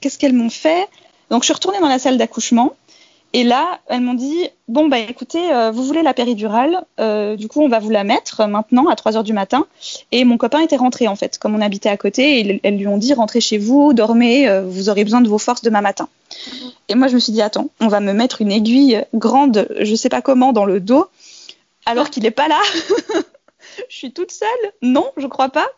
qu'est-ce 0.00 0.18
qu'elles 0.18 0.32
m'ont 0.32 0.50
fait? 0.50 0.88
Donc, 1.30 1.42
je 1.42 1.46
suis 1.46 1.54
retournée 1.54 1.78
dans 1.80 1.88
la 1.88 1.98
salle 1.98 2.18
d'accouchement. 2.18 2.74
Et 3.32 3.44
là, 3.44 3.80
elles 3.88 4.00
m'ont 4.00 4.14
dit 4.14 4.48
Bon, 4.68 4.88
bah 4.88 4.98
écoutez, 4.98 5.52
euh, 5.52 5.70
vous 5.70 5.84
voulez 5.84 6.02
la 6.02 6.14
péridurale, 6.14 6.84
euh, 7.00 7.36
du 7.36 7.48
coup, 7.48 7.60
on 7.60 7.68
va 7.68 7.80
vous 7.80 7.90
la 7.90 8.02
mettre 8.02 8.46
maintenant 8.46 8.88
à 8.88 8.96
3 8.96 9.12
h 9.12 9.22
du 9.22 9.32
matin. 9.34 9.66
Et 10.10 10.24
mon 10.24 10.38
copain 10.38 10.60
était 10.60 10.76
rentré, 10.76 11.06
en 11.06 11.16
fait, 11.16 11.38
comme 11.38 11.54
on 11.54 11.60
habitait 11.60 11.88
à 11.88 11.96
côté. 11.96 12.40
Et 12.40 12.60
elles 12.62 12.78
lui 12.78 12.86
ont 12.86 12.96
dit 12.96 13.12
Rentrez 13.12 13.40
chez 13.40 13.58
vous, 13.58 13.92
dormez, 13.92 14.48
euh, 14.48 14.62
vous 14.62 14.88
aurez 14.88 15.04
besoin 15.04 15.20
de 15.20 15.28
vos 15.28 15.38
forces 15.38 15.62
demain 15.62 15.82
matin. 15.82 16.08
Et 16.88 16.94
moi, 16.94 17.08
je 17.08 17.14
me 17.14 17.20
suis 17.20 17.32
dit 17.32 17.42
Attends, 17.42 17.70
on 17.80 17.88
va 17.88 18.00
me 18.00 18.12
mettre 18.12 18.42
une 18.42 18.52
aiguille 18.52 19.02
grande, 19.14 19.68
je 19.80 19.94
sais 19.94 20.08
pas 20.08 20.22
comment, 20.22 20.52
dans 20.52 20.64
le 20.64 20.80
dos, 20.80 21.06
alors 21.84 22.10
qu'il 22.10 22.22
n'est 22.22 22.30
pas 22.30 22.48
là. 22.48 22.60
je 23.88 23.96
suis 23.96 24.12
toute 24.12 24.32
seule 24.32 24.72
Non, 24.82 25.10
je 25.16 25.26
crois 25.26 25.48
pas. 25.48 25.68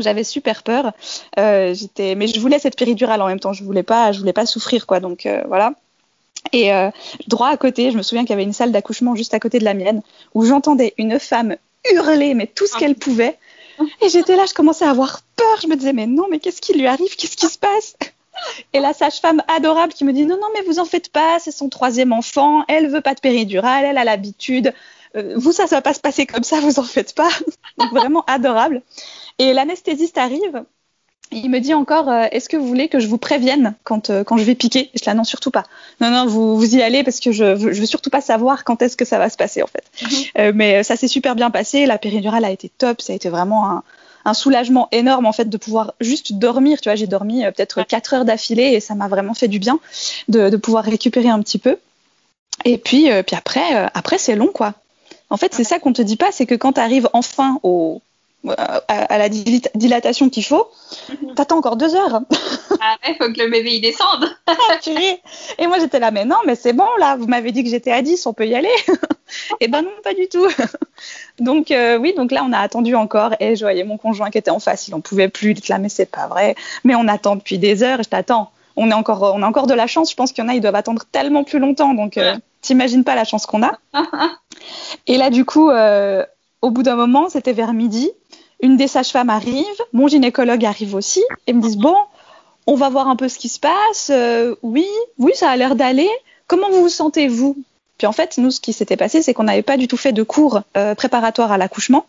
J'avais 0.00 0.24
super 0.24 0.62
peur. 0.62 0.92
j'étais, 1.36 2.14
mais 2.14 2.26
je 2.26 2.40
voulais 2.40 2.58
cette 2.58 2.76
péridurale 2.76 3.22
en 3.22 3.26
même 3.26 3.40
temps. 3.40 3.52
Je 3.52 3.62
voulais 3.64 3.82
pas, 3.82 4.10
voulais 4.12 4.32
pas 4.32 4.46
souffrir, 4.46 4.86
quoi. 4.86 5.00
Donc 5.00 5.28
voilà. 5.46 5.74
Et 6.52 6.72
euh, 6.72 6.90
droit 7.26 7.48
à 7.48 7.56
côté, 7.56 7.90
je 7.90 7.96
me 7.96 8.02
souviens 8.02 8.22
qu'il 8.22 8.30
y 8.30 8.34
avait 8.34 8.44
une 8.44 8.52
salle 8.52 8.72
d'accouchement 8.72 9.14
juste 9.14 9.34
à 9.34 9.40
côté 9.40 9.58
de 9.58 9.64
la 9.64 9.74
mienne 9.74 10.02
où 10.34 10.44
j'entendais 10.44 10.94
une 10.98 11.18
femme 11.18 11.56
hurler, 11.90 12.34
mais 12.34 12.46
tout 12.46 12.66
ce 12.66 12.76
qu'elle 12.76 12.94
pouvait. 12.94 13.38
Et 14.00 14.08
j'étais 14.08 14.36
là, 14.36 14.44
je 14.46 14.54
commençais 14.54 14.84
à 14.84 14.90
avoir 14.90 15.22
peur. 15.36 15.60
Je 15.62 15.66
me 15.66 15.76
disais, 15.76 15.92
mais 15.92 16.06
non, 16.06 16.26
mais 16.30 16.38
qu'est-ce 16.38 16.60
qui 16.60 16.74
lui 16.74 16.86
arrive? 16.86 17.16
Qu'est-ce 17.16 17.36
qui 17.36 17.46
se 17.46 17.58
passe? 17.58 17.96
Et 18.72 18.80
la 18.80 18.92
sage-femme 18.92 19.42
adorable 19.54 19.92
qui 19.92 20.04
me 20.04 20.12
dit, 20.12 20.26
non, 20.26 20.36
non, 20.36 20.48
mais 20.54 20.62
vous 20.66 20.78
en 20.78 20.84
faites 20.84 21.10
pas, 21.10 21.38
c'est 21.38 21.50
son 21.50 21.68
troisième 21.68 22.12
enfant, 22.12 22.64
elle 22.68 22.88
veut 22.88 23.00
pas 23.00 23.14
de 23.14 23.20
péridurale, 23.20 23.84
elle 23.84 23.98
a 23.98 24.04
l'habitude. 24.04 24.72
Euh, 25.16 25.34
vous, 25.36 25.52
ça, 25.52 25.66
ça 25.66 25.76
va 25.76 25.82
pas 25.82 25.94
se 25.94 26.00
passer 26.00 26.26
comme 26.26 26.44
ça, 26.44 26.60
vous 26.60 26.78
en 26.78 26.84
faites 26.84 27.14
pas. 27.14 27.28
Donc 27.78 27.90
vraiment 27.90 28.24
adorable. 28.26 28.82
Et 29.38 29.52
l'anesthésiste 29.52 30.18
arrive 30.18 30.64
il 31.32 31.50
me 31.50 31.58
dit 31.58 31.74
encore, 31.74 32.08
euh, 32.08 32.26
est-ce 32.30 32.48
que 32.48 32.56
vous 32.56 32.66
voulez 32.66 32.88
que 32.88 33.00
je 33.00 33.08
vous 33.08 33.18
prévienne 33.18 33.74
quand, 33.82 34.10
euh, 34.10 34.24
quand 34.24 34.36
je 34.36 34.44
vais 34.44 34.54
piquer? 34.54 34.90
Je 34.94 35.02
dis, 35.02 35.16
non, 35.16 35.24
surtout 35.24 35.50
pas. 35.50 35.64
Non, 36.00 36.10
non, 36.10 36.26
vous, 36.26 36.56
vous 36.56 36.76
y 36.76 36.82
allez 36.82 37.02
parce 37.02 37.18
que 37.18 37.32
je, 37.32 37.56
je 37.56 37.80
veux 37.80 37.86
surtout 37.86 38.10
pas 38.10 38.20
savoir 38.20 38.62
quand 38.62 38.82
est-ce 38.82 38.96
que 38.96 39.04
ça 39.04 39.18
va 39.18 39.28
se 39.30 39.36
passer, 39.36 39.62
en 39.62 39.66
fait. 39.66 39.84
Mhm. 40.02 40.52
Mais 40.54 40.82
ça 40.84 40.96
s'est 40.96 41.08
super 41.08 41.34
bien 41.34 41.50
passé. 41.50 41.86
La 41.86 41.98
péridurale 41.98 42.44
a 42.44 42.50
été 42.50 42.68
top. 42.68 43.00
Ça 43.00 43.14
a 43.14 43.16
été 43.16 43.30
vraiment 43.30 43.68
un, 43.68 43.82
un 44.24 44.34
soulagement 44.34 44.88
énorme, 44.92 45.26
en 45.26 45.32
fait, 45.32 45.48
de 45.48 45.56
pouvoir 45.56 45.94
juste 46.00 46.34
dormir. 46.34 46.80
Tu 46.80 46.88
vois, 46.88 46.96
j'ai 46.96 47.06
dormi 47.06 47.44
peut-être 47.44 47.82
4 47.82 48.14
heures 48.14 48.24
d'affilée 48.24 48.72
et 48.72 48.80
ça 48.80 48.94
m'a 48.94 49.08
vraiment 49.08 49.34
fait 49.34 49.48
du 49.48 49.58
bien 49.58 49.78
de, 50.28 50.48
de, 50.48 50.56
pouvoir 50.56 50.84
récupérer 50.84 51.28
un 51.28 51.40
petit 51.40 51.58
peu. 51.58 51.78
Et 52.64 52.78
puis, 52.78 53.08
puis 53.26 53.36
après, 53.36 53.90
après 53.94 54.18
c'est 54.18 54.36
long, 54.36 54.48
quoi. 54.48 54.74
En 55.30 55.36
fait, 55.36 55.54
c'est 55.54 55.64
ça 55.64 55.78
qu'on 55.78 55.92
te 55.92 56.02
dit 56.02 56.16
pas, 56.16 56.32
c'est 56.32 56.46
que 56.46 56.54
quand 56.54 56.74
tu 56.74 56.80
arrives 56.80 57.08
enfin 57.12 57.58
au, 57.62 58.00
à, 58.50 59.18
la 59.18 59.28
dilatation 59.28 60.28
qu'il 60.28 60.44
faut, 60.44 60.68
mhm. 61.08 61.34
t'attends 61.34 61.58
encore 61.58 61.76
deux 61.76 61.94
heures. 61.94 62.20
ah 62.80 62.96
ouais, 63.04 63.16
faut 63.18 63.32
que 63.32 63.40
le 63.40 63.50
bébé 63.50 63.74
il 63.74 63.80
descende. 63.80 64.30
Ah, 64.46 64.78
et 65.58 65.66
moi 65.66 65.78
j'étais 65.78 65.98
là, 65.98 66.10
mais 66.10 66.24
non, 66.24 66.36
mais 66.46 66.54
c'est 66.54 66.72
bon 66.72 66.86
là, 66.98 67.16
vous 67.16 67.26
m'avez 67.26 67.52
dit 67.52 67.64
que 67.64 67.70
j'étais 67.70 67.90
à 67.90 68.02
10, 68.02 68.26
on 68.26 68.32
peut 68.32 68.46
y 68.46 68.54
aller. 68.54 68.68
et 69.60 69.68
ben 69.68 69.82
non, 69.82 69.90
pas 70.02 70.14
du 70.14 70.28
tout. 70.28 70.46
donc 71.38 71.70
euh, 71.70 71.98
oui, 71.98 72.14
donc 72.16 72.30
là 72.30 72.44
on 72.46 72.52
a 72.52 72.58
attendu 72.58 72.94
encore 72.94 73.34
et 73.40 73.56
je 73.56 73.64
voyais 73.64 73.84
mon 73.84 73.96
conjoint 73.96 74.30
qui 74.30 74.38
était 74.38 74.50
en 74.50 74.60
face, 74.60 74.88
il 74.88 74.94
en 74.94 75.00
pouvait 75.00 75.28
plus, 75.28 75.50
il 75.50 75.58
était 75.58 75.72
là, 75.72 75.78
mais 75.78 75.88
c'est 75.88 76.10
pas 76.10 76.26
vrai. 76.26 76.54
Mais 76.84 76.94
on 76.94 77.08
attend 77.08 77.36
depuis 77.36 77.58
des 77.58 77.82
heures 77.82 78.00
et 78.00 78.02
je 78.02 78.08
t'attends. 78.08 78.50
On, 78.76 78.90
est 78.90 78.94
encore, 78.94 79.34
on 79.36 79.42
a 79.42 79.46
encore 79.46 79.68
de 79.68 79.74
la 79.74 79.86
chance, 79.86 80.10
je 80.10 80.16
pense 80.16 80.32
qu'il 80.32 80.42
y 80.42 80.46
en 80.46 80.50
a, 80.50 80.54
ils 80.54 80.60
doivent 80.60 80.74
attendre 80.74 81.04
tellement 81.12 81.44
plus 81.44 81.60
longtemps, 81.60 81.94
donc 81.94 82.18
euh, 82.18 82.34
t'imagines 82.60 83.04
pas 83.04 83.14
la 83.14 83.24
chance 83.24 83.46
qu'on 83.46 83.62
a. 83.62 83.78
et 85.06 85.16
là 85.16 85.30
du 85.30 85.44
coup, 85.44 85.70
euh, 85.70 86.24
au 86.60 86.70
bout 86.70 86.82
d'un 86.82 86.96
moment, 86.96 87.28
c'était 87.28 87.52
vers 87.52 87.72
midi, 87.72 88.10
une 88.60 88.76
des 88.76 88.88
sages-femmes 88.88 89.30
arrive, 89.30 89.64
mon 89.92 90.08
gynécologue 90.08 90.64
arrive 90.64 90.94
aussi, 90.94 91.22
et 91.46 91.52
me 91.52 91.60
disent 91.60 91.76
bon, 91.76 91.94
on 92.66 92.74
va 92.74 92.88
voir 92.88 93.08
un 93.08 93.16
peu 93.16 93.28
ce 93.28 93.38
qui 93.38 93.48
se 93.48 93.60
passe. 93.60 94.10
Euh, 94.10 94.54
oui, 94.62 94.86
oui, 95.18 95.32
ça 95.34 95.50
a 95.50 95.56
l'air 95.56 95.76
d'aller. 95.76 96.08
Comment 96.46 96.70
vous 96.70 96.82
vous 96.82 96.88
sentez 96.88 97.28
vous 97.28 97.56
Puis 97.98 98.06
en 98.06 98.12
fait, 98.12 98.38
nous, 98.38 98.50
ce 98.50 98.60
qui 98.60 98.72
s'était 98.72 98.96
passé, 98.96 99.22
c'est 99.22 99.34
qu'on 99.34 99.44
n'avait 99.44 99.62
pas 99.62 99.76
du 99.76 99.88
tout 99.88 99.96
fait 99.96 100.12
de 100.12 100.22
cours 100.22 100.62
euh, 100.76 100.94
préparatoires 100.94 101.52
à 101.52 101.58
l'accouchement. 101.58 102.06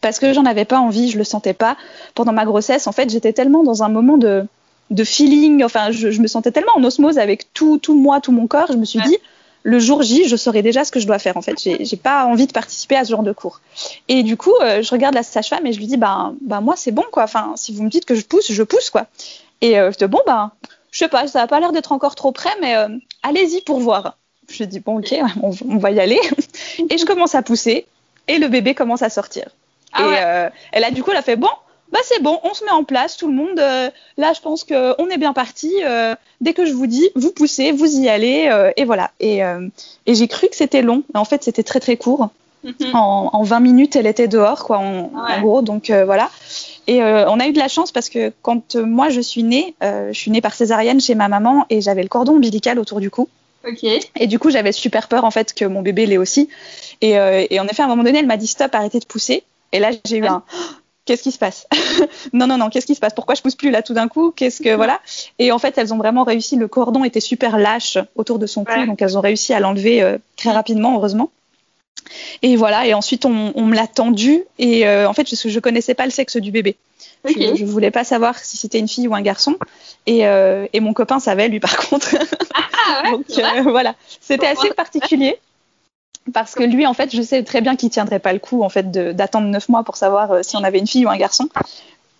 Parce 0.00 0.18
que 0.18 0.32
j'en 0.32 0.44
avais 0.44 0.64
pas 0.64 0.78
envie, 0.78 1.10
je 1.10 1.18
le 1.18 1.24
sentais 1.24 1.54
pas. 1.54 1.76
Pendant 2.14 2.32
ma 2.32 2.44
grossesse, 2.44 2.86
en 2.86 2.92
fait, 2.92 3.10
j'étais 3.10 3.32
tellement 3.32 3.62
dans 3.64 3.82
un 3.82 3.88
moment 3.88 4.18
de, 4.18 4.44
de 4.90 5.04
feeling. 5.04 5.64
Enfin, 5.64 5.90
je, 5.90 6.20
me 6.20 6.26
sentais 6.26 6.52
tellement 6.52 6.72
en 6.76 6.84
osmose 6.84 7.18
avec 7.18 7.52
tout, 7.54 7.78
tout 7.78 7.94
moi, 7.94 8.20
tout 8.20 8.32
mon 8.32 8.46
corps. 8.46 8.70
Je 8.70 8.76
me 8.76 8.84
suis 8.84 9.00
dit, 9.00 9.16
le 9.62 9.78
jour 9.78 10.02
J, 10.02 10.28
je 10.28 10.36
saurais 10.36 10.62
déjà 10.62 10.84
ce 10.84 10.92
que 10.92 11.00
je 11.00 11.06
dois 11.06 11.18
faire. 11.18 11.36
En 11.36 11.42
fait, 11.42 11.56
j'ai 11.58 11.96
pas 11.96 12.26
envie 12.26 12.46
de 12.46 12.52
participer 12.52 12.96
à 12.96 13.04
ce 13.04 13.10
genre 13.10 13.22
de 13.22 13.32
cours. 13.32 13.60
Et 14.08 14.22
du 14.22 14.36
coup, 14.36 14.54
euh, 14.60 14.82
je 14.82 14.90
regarde 14.90 15.14
la 15.14 15.22
sage-femme 15.22 15.66
et 15.66 15.72
je 15.72 15.78
lui 15.78 15.86
dis, 15.86 15.96
ben, 15.96 16.36
ben 16.42 16.60
moi, 16.60 16.74
c'est 16.76 16.92
bon, 16.92 17.04
quoi. 17.10 17.24
Enfin, 17.24 17.54
si 17.56 17.74
vous 17.74 17.82
me 17.82 17.88
dites 17.88 18.04
que 18.04 18.14
je 18.14 18.24
pousse, 18.24 18.52
je 18.52 18.62
pousse, 18.62 18.90
quoi. 18.90 19.06
Et 19.62 19.78
euh, 19.80 19.90
je 19.90 19.96
dis, 19.96 20.06
bon, 20.06 20.20
ben, 20.26 20.52
je 20.90 20.98
sais 20.98 21.08
pas, 21.08 21.26
ça 21.26 21.42
a 21.42 21.46
pas 21.46 21.60
l'air 21.60 21.72
d'être 21.72 21.92
encore 21.92 22.14
trop 22.14 22.30
près, 22.30 22.54
mais 22.60 22.76
euh, 22.76 22.88
allez-y 23.22 23.62
pour 23.62 23.80
voir. 23.80 24.18
Je 24.48 24.64
dis, 24.64 24.80
bon, 24.80 24.98
ok, 24.98 25.14
on, 25.42 25.78
va 25.78 25.90
y 25.90 26.00
aller. 26.00 26.20
et 26.90 26.98
je 26.98 27.04
commence 27.04 27.34
à 27.34 27.42
pousser 27.42 27.86
et 28.28 28.38
le 28.38 28.48
bébé 28.48 28.74
commence 28.74 29.02
à 29.02 29.10
sortir. 29.10 29.48
Ah 29.92 30.50
et 30.50 30.50
elle 30.72 30.84
a 30.84 30.90
du 30.90 31.02
coup, 31.02 31.10
elle 31.12 31.16
a 31.16 31.22
fait, 31.22 31.36
bon, 31.36 31.48
bah 31.94 32.00
c'est 32.02 32.20
bon, 32.20 32.40
on 32.42 32.54
se 32.54 32.64
met 32.64 32.72
en 32.72 32.82
place, 32.82 33.16
tout 33.16 33.28
le 33.28 33.34
monde. 33.34 33.60
Euh, 33.60 33.88
là, 34.16 34.32
je 34.32 34.40
pense 34.40 34.64
qu'on 34.64 35.08
est 35.10 35.16
bien 35.16 35.32
parti. 35.32 35.72
Euh, 35.84 36.16
dès 36.40 36.52
que 36.52 36.66
je 36.66 36.72
vous 36.72 36.88
dis, 36.88 37.08
vous 37.14 37.30
poussez, 37.30 37.70
vous 37.70 37.86
y 38.00 38.08
allez, 38.08 38.48
euh, 38.50 38.72
et 38.76 38.84
voilà. 38.84 39.12
Et, 39.20 39.42
et 40.06 40.14
j'ai 40.14 40.26
cru 40.26 40.48
que 40.48 40.56
c'était 40.56 40.82
long, 40.82 41.04
mais 41.14 41.20
en 41.20 41.24
fait, 41.24 41.44
c'était 41.44 41.62
très 41.62 41.80
très 41.80 41.96
court. 41.96 42.30
Mhm. 42.64 42.94
en, 42.94 43.28
en, 43.34 43.42
20 43.42 43.60
minutes, 43.60 43.94
elle 43.94 44.06
était 44.06 44.26
dehors, 44.26 44.64
quoi, 44.64 44.78
en, 44.78 45.10
gros. 45.40 45.62
Donc 45.62 45.90
voilà. 45.90 46.30
Et 46.88 47.00
on 47.02 47.38
a 47.38 47.46
eu 47.46 47.52
de 47.52 47.58
la 47.58 47.68
chance 47.68 47.92
parce 47.92 48.08
que 48.08 48.32
quand 48.42 48.74
moi 48.74 49.08
je 49.10 49.20
suis 49.20 49.44
née, 49.44 49.76
je 49.80 50.18
suis 50.18 50.32
née 50.32 50.40
par 50.40 50.54
césarienne 50.54 51.00
chez 51.00 51.14
ma 51.14 51.28
maman 51.28 51.66
et 51.70 51.80
j'avais 51.80 52.02
le 52.02 52.08
cordon 52.08 52.36
ombilical 52.36 52.80
autour 52.80 53.00
du 53.00 53.10
cou. 53.10 53.28
Et 54.18 54.26
du 54.26 54.38
coup, 54.38 54.50
j'avais 54.50 54.72
super 54.72 55.08
peur 55.08 55.24
en 55.24 55.30
fait 55.30 55.54
que 55.54 55.64
mon 55.64 55.82
bébé 55.82 56.06
l'ait 56.06 56.18
aussi. 56.18 56.48
Et, 57.00 57.12
et 57.50 57.60
en 57.60 57.66
effet, 57.66 57.82
à 57.82 57.86
un 57.86 57.88
moment 57.88 58.04
donné, 58.04 58.18
elle 58.18 58.26
m'a 58.26 58.36
dit 58.36 58.46
stop, 58.46 58.74
arrêtez 58.74 59.00
de 59.00 59.06
pousser. 59.06 59.44
Et 59.72 59.78
là, 59.78 59.90
j'ai 60.04 60.18
eu 60.18 60.26
un 60.26 60.42
qu'est-ce 61.04 61.22
qui 61.22 61.32
se 61.32 61.38
passe? 61.38 61.66
Non, 62.32 62.46
non, 62.46 62.58
non, 62.58 62.70
qu'est-ce 62.70 62.86
qui 62.86 62.94
se 62.94 63.00
passe? 63.00 63.14
Pourquoi 63.14 63.34
je 63.34 63.42
pousse 63.42 63.54
plus 63.54 63.70
là 63.70 63.82
tout 63.82 63.94
d'un 63.94 64.08
coup? 64.08 64.32
Qu'est-ce 64.34 64.62
que 64.62 64.74
voilà. 64.74 65.00
Et 65.38 65.52
en 65.52 65.58
fait, 65.58 65.76
elles 65.78 65.92
ont 65.92 65.98
vraiment 65.98 66.24
réussi. 66.24 66.56
Le 66.56 66.68
cordon 66.68 67.04
était 67.04 67.20
super 67.20 67.58
lâche 67.58 67.98
autour 68.16 68.38
de 68.38 68.46
son 68.46 68.64
cou, 68.64 68.86
donc 68.86 69.02
elles 69.02 69.16
ont 69.16 69.20
réussi 69.20 69.52
à 69.52 69.60
l'enlever 69.60 70.02
euh, 70.02 70.18
très 70.36 70.50
rapidement, 70.50 70.96
heureusement. 70.96 71.30
Et 72.42 72.56
voilà. 72.56 72.86
Et 72.86 72.94
ensuite, 72.94 73.24
on, 73.24 73.30
me 73.30 73.74
l'a 73.74 73.86
tendu. 73.86 74.44
Et 74.58 74.86
euh, 74.86 75.08
en 75.08 75.12
fait, 75.12 75.28
je, 75.28 75.48
je 75.48 75.60
connaissais 75.60 75.94
pas 75.94 76.04
le 76.04 76.10
sexe 76.10 76.36
du 76.36 76.50
bébé. 76.50 76.76
Je, 77.24 77.54
je 77.56 77.64
voulais 77.64 77.90
pas 77.90 78.04
savoir 78.04 78.38
si 78.38 78.56
c'était 78.56 78.78
une 78.78 78.88
fille 78.88 79.08
ou 79.08 79.14
un 79.14 79.22
garçon. 79.22 79.56
Et, 80.06 80.26
euh, 80.26 80.66
et 80.72 80.80
mon 80.80 80.92
copain 80.92 81.18
savait, 81.20 81.48
lui, 81.48 81.60
par 81.60 81.76
contre. 81.76 82.14
Ah, 82.86 83.02
ouais, 83.04 83.10
donc 83.12 83.68
voilà, 83.68 83.94
c'était 84.20 84.46
assez 84.46 84.70
particulier 84.70 85.38
parce 86.32 86.54
que 86.54 86.62
lui, 86.62 86.86
en 86.86 86.94
fait, 86.94 87.14
je 87.14 87.20
sais 87.20 87.42
très 87.42 87.60
bien 87.60 87.76
qu'il 87.76 87.90
tiendrait 87.90 88.18
pas 88.18 88.32
le 88.32 88.38
coup, 88.38 88.62
en 88.62 88.68
fait, 88.68 88.90
d'attendre 88.90 89.48
neuf 89.48 89.68
mois 89.68 89.84
pour 89.84 89.96
savoir 89.96 90.32
euh, 90.32 90.40
si 90.42 90.56
on 90.56 90.64
avait 90.64 90.78
une 90.78 90.86
fille 90.86 91.04
ou 91.04 91.10
un 91.10 91.16
garçon. 91.16 91.48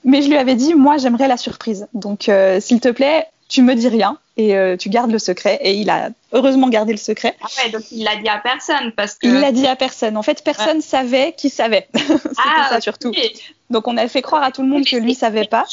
Mais 0.05 0.21
je 0.21 0.29
lui 0.29 0.37
avais 0.37 0.55
dit, 0.55 0.75
moi, 0.75 0.99
j'aimerais 0.99 1.29
la 1.29 1.39
surprise. 1.39 1.87
Donc, 1.95 2.29
euh, 2.29 2.61
s'il 2.61 2.81
te 2.81 2.91
plaît, 2.91 3.27
tu 3.49 3.63
me 3.63 3.75
dis 3.75 3.89
rien 3.89 4.19
et 4.37 4.57
euh, 4.57 4.77
tu 4.77 4.89
gardes 4.89 5.13
le 5.13 5.19
secret. 5.19 5.59
Et 5.63 5.75
il 5.75 5.91
a 5.91 6.11
heureusement 6.33 6.69
gardé 6.69 6.93
le 6.93 6.99
secret. 6.99 7.37
Ah 7.41 7.47
ouais, 7.59 7.71
donc 7.71 7.83
il 7.93 8.03
l'a 8.03 8.17
dit 8.17 8.29
à 8.29 8.39
personne 8.39 8.93
parce 8.93 9.15
que. 9.15 9.27
Il 9.27 9.35
l'a 9.35 9.53
dit 9.53 9.67
à 9.67 9.77
personne. 9.77 10.17
En 10.17 10.23
fait, 10.23 10.43
personne 10.43 10.81
savait 10.81 11.35
qui 11.37 11.51
savait. 11.51 11.89
C'était 11.95 12.19
ah, 12.39 12.69
ça 12.71 12.81
surtout. 12.81 13.13
Donc 13.71 13.89
on 13.89 13.97
a 13.97 14.09
fait 14.09 14.23
croire 14.23 14.43
à 14.43 14.51
tout 14.51 14.63
le 14.63 14.69
monde 14.69 14.85
que 14.85 14.97
lui 14.97 15.15
savait 15.15 15.47
pas. 15.47 15.65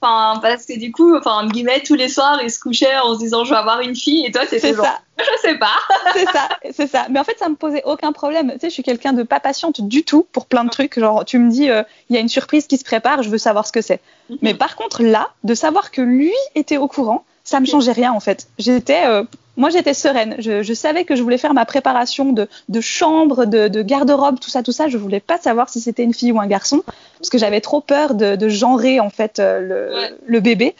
Enfin, 0.00 0.40
parce 0.40 0.66
que 0.66 0.78
du 0.78 0.92
coup, 0.92 1.16
enfin, 1.16 1.44
en 1.44 1.46
guillemets, 1.46 1.80
tous 1.80 1.94
les 1.94 2.08
soirs, 2.08 2.40
il 2.42 2.50
se 2.50 2.60
couchait 2.60 2.98
en 2.98 3.14
se 3.14 3.20
disant 3.20 3.44
je 3.44 3.50
vais 3.50 3.56
avoir 3.56 3.80
une 3.80 3.96
fille 3.96 4.26
et 4.26 4.32
toi 4.32 4.42
c'est 4.48 4.58
ça. 4.58 5.00
Je 5.18 5.48
sais 5.48 5.58
pas. 5.58 5.74
c'est 6.12 6.26
ça, 6.26 6.48
c'est 6.70 6.86
ça. 6.86 7.06
Mais 7.10 7.18
en 7.18 7.24
fait, 7.24 7.36
ça 7.40 7.48
me 7.48 7.56
posait 7.56 7.82
aucun 7.84 8.12
problème. 8.12 8.52
Tu 8.52 8.60
sais, 8.60 8.68
je 8.68 8.74
suis 8.74 8.84
quelqu'un 8.84 9.12
de 9.12 9.24
pas 9.24 9.40
patiente 9.40 9.80
du 9.80 10.04
tout 10.04 10.24
pour 10.30 10.46
plein 10.46 10.62
de 10.62 10.70
trucs. 10.70 10.96
Genre, 10.96 11.24
tu 11.24 11.40
me 11.40 11.50
dis, 11.50 11.68
euh, 11.70 11.82
il 12.08 12.14
y 12.14 12.16
a 12.16 12.20
une 12.20 12.28
surprise 12.28 12.68
qui 12.68 12.78
se 12.78 12.84
prépare, 12.84 13.24
je 13.24 13.28
veux 13.28 13.38
savoir 13.38 13.66
ce 13.66 13.72
que 13.72 13.80
c'est. 13.80 14.00
Mhm. 14.30 14.38
Mais 14.42 14.54
par 14.54 14.76
contre, 14.76 15.02
là, 15.02 15.30
de 15.42 15.54
savoir 15.54 15.90
que 15.90 16.02
lui 16.02 16.32
était 16.54 16.76
au 16.76 16.86
courant, 16.86 17.24
ça 17.48 17.60
me 17.60 17.66
changeait 17.66 17.92
rien 17.92 18.12
en 18.12 18.20
fait. 18.20 18.46
J'étais, 18.58 19.06
euh, 19.06 19.24
moi 19.56 19.70
j'étais 19.70 19.94
sereine. 19.94 20.36
Je, 20.38 20.74
savais 20.74 21.04
que 21.04 21.16
je 21.16 21.22
voulais 21.22 21.38
faire 21.38 21.54
ma 21.54 21.64
préparation 21.64 22.34
de, 22.34 22.46
chambre, 22.82 23.46
de, 23.46 23.82
garde-robe, 23.82 24.38
tout 24.38 24.50
ça, 24.50 24.62
tout 24.62 24.72
ça. 24.72 24.88
Je 24.88 24.98
voulais 24.98 25.20
pas 25.20 25.38
savoir 25.38 25.70
si 25.70 25.80
c'était 25.80 26.02
une 26.02 26.12
fille 26.12 26.30
ou 26.30 26.38
un 26.40 26.46
garçon 26.46 26.82
parce 27.18 27.30
que 27.30 27.38
j'avais 27.38 27.62
trop 27.62 27.80
peur 27.80 28.14
de, 28.14 28.36
de 28.36 28.48
genrer 28.50 29.00
en 29.00 29.08
fait 29.08 29.38
euh, 29.38 30.10
le, 30.26 30.40
bébé. 30.40 30.74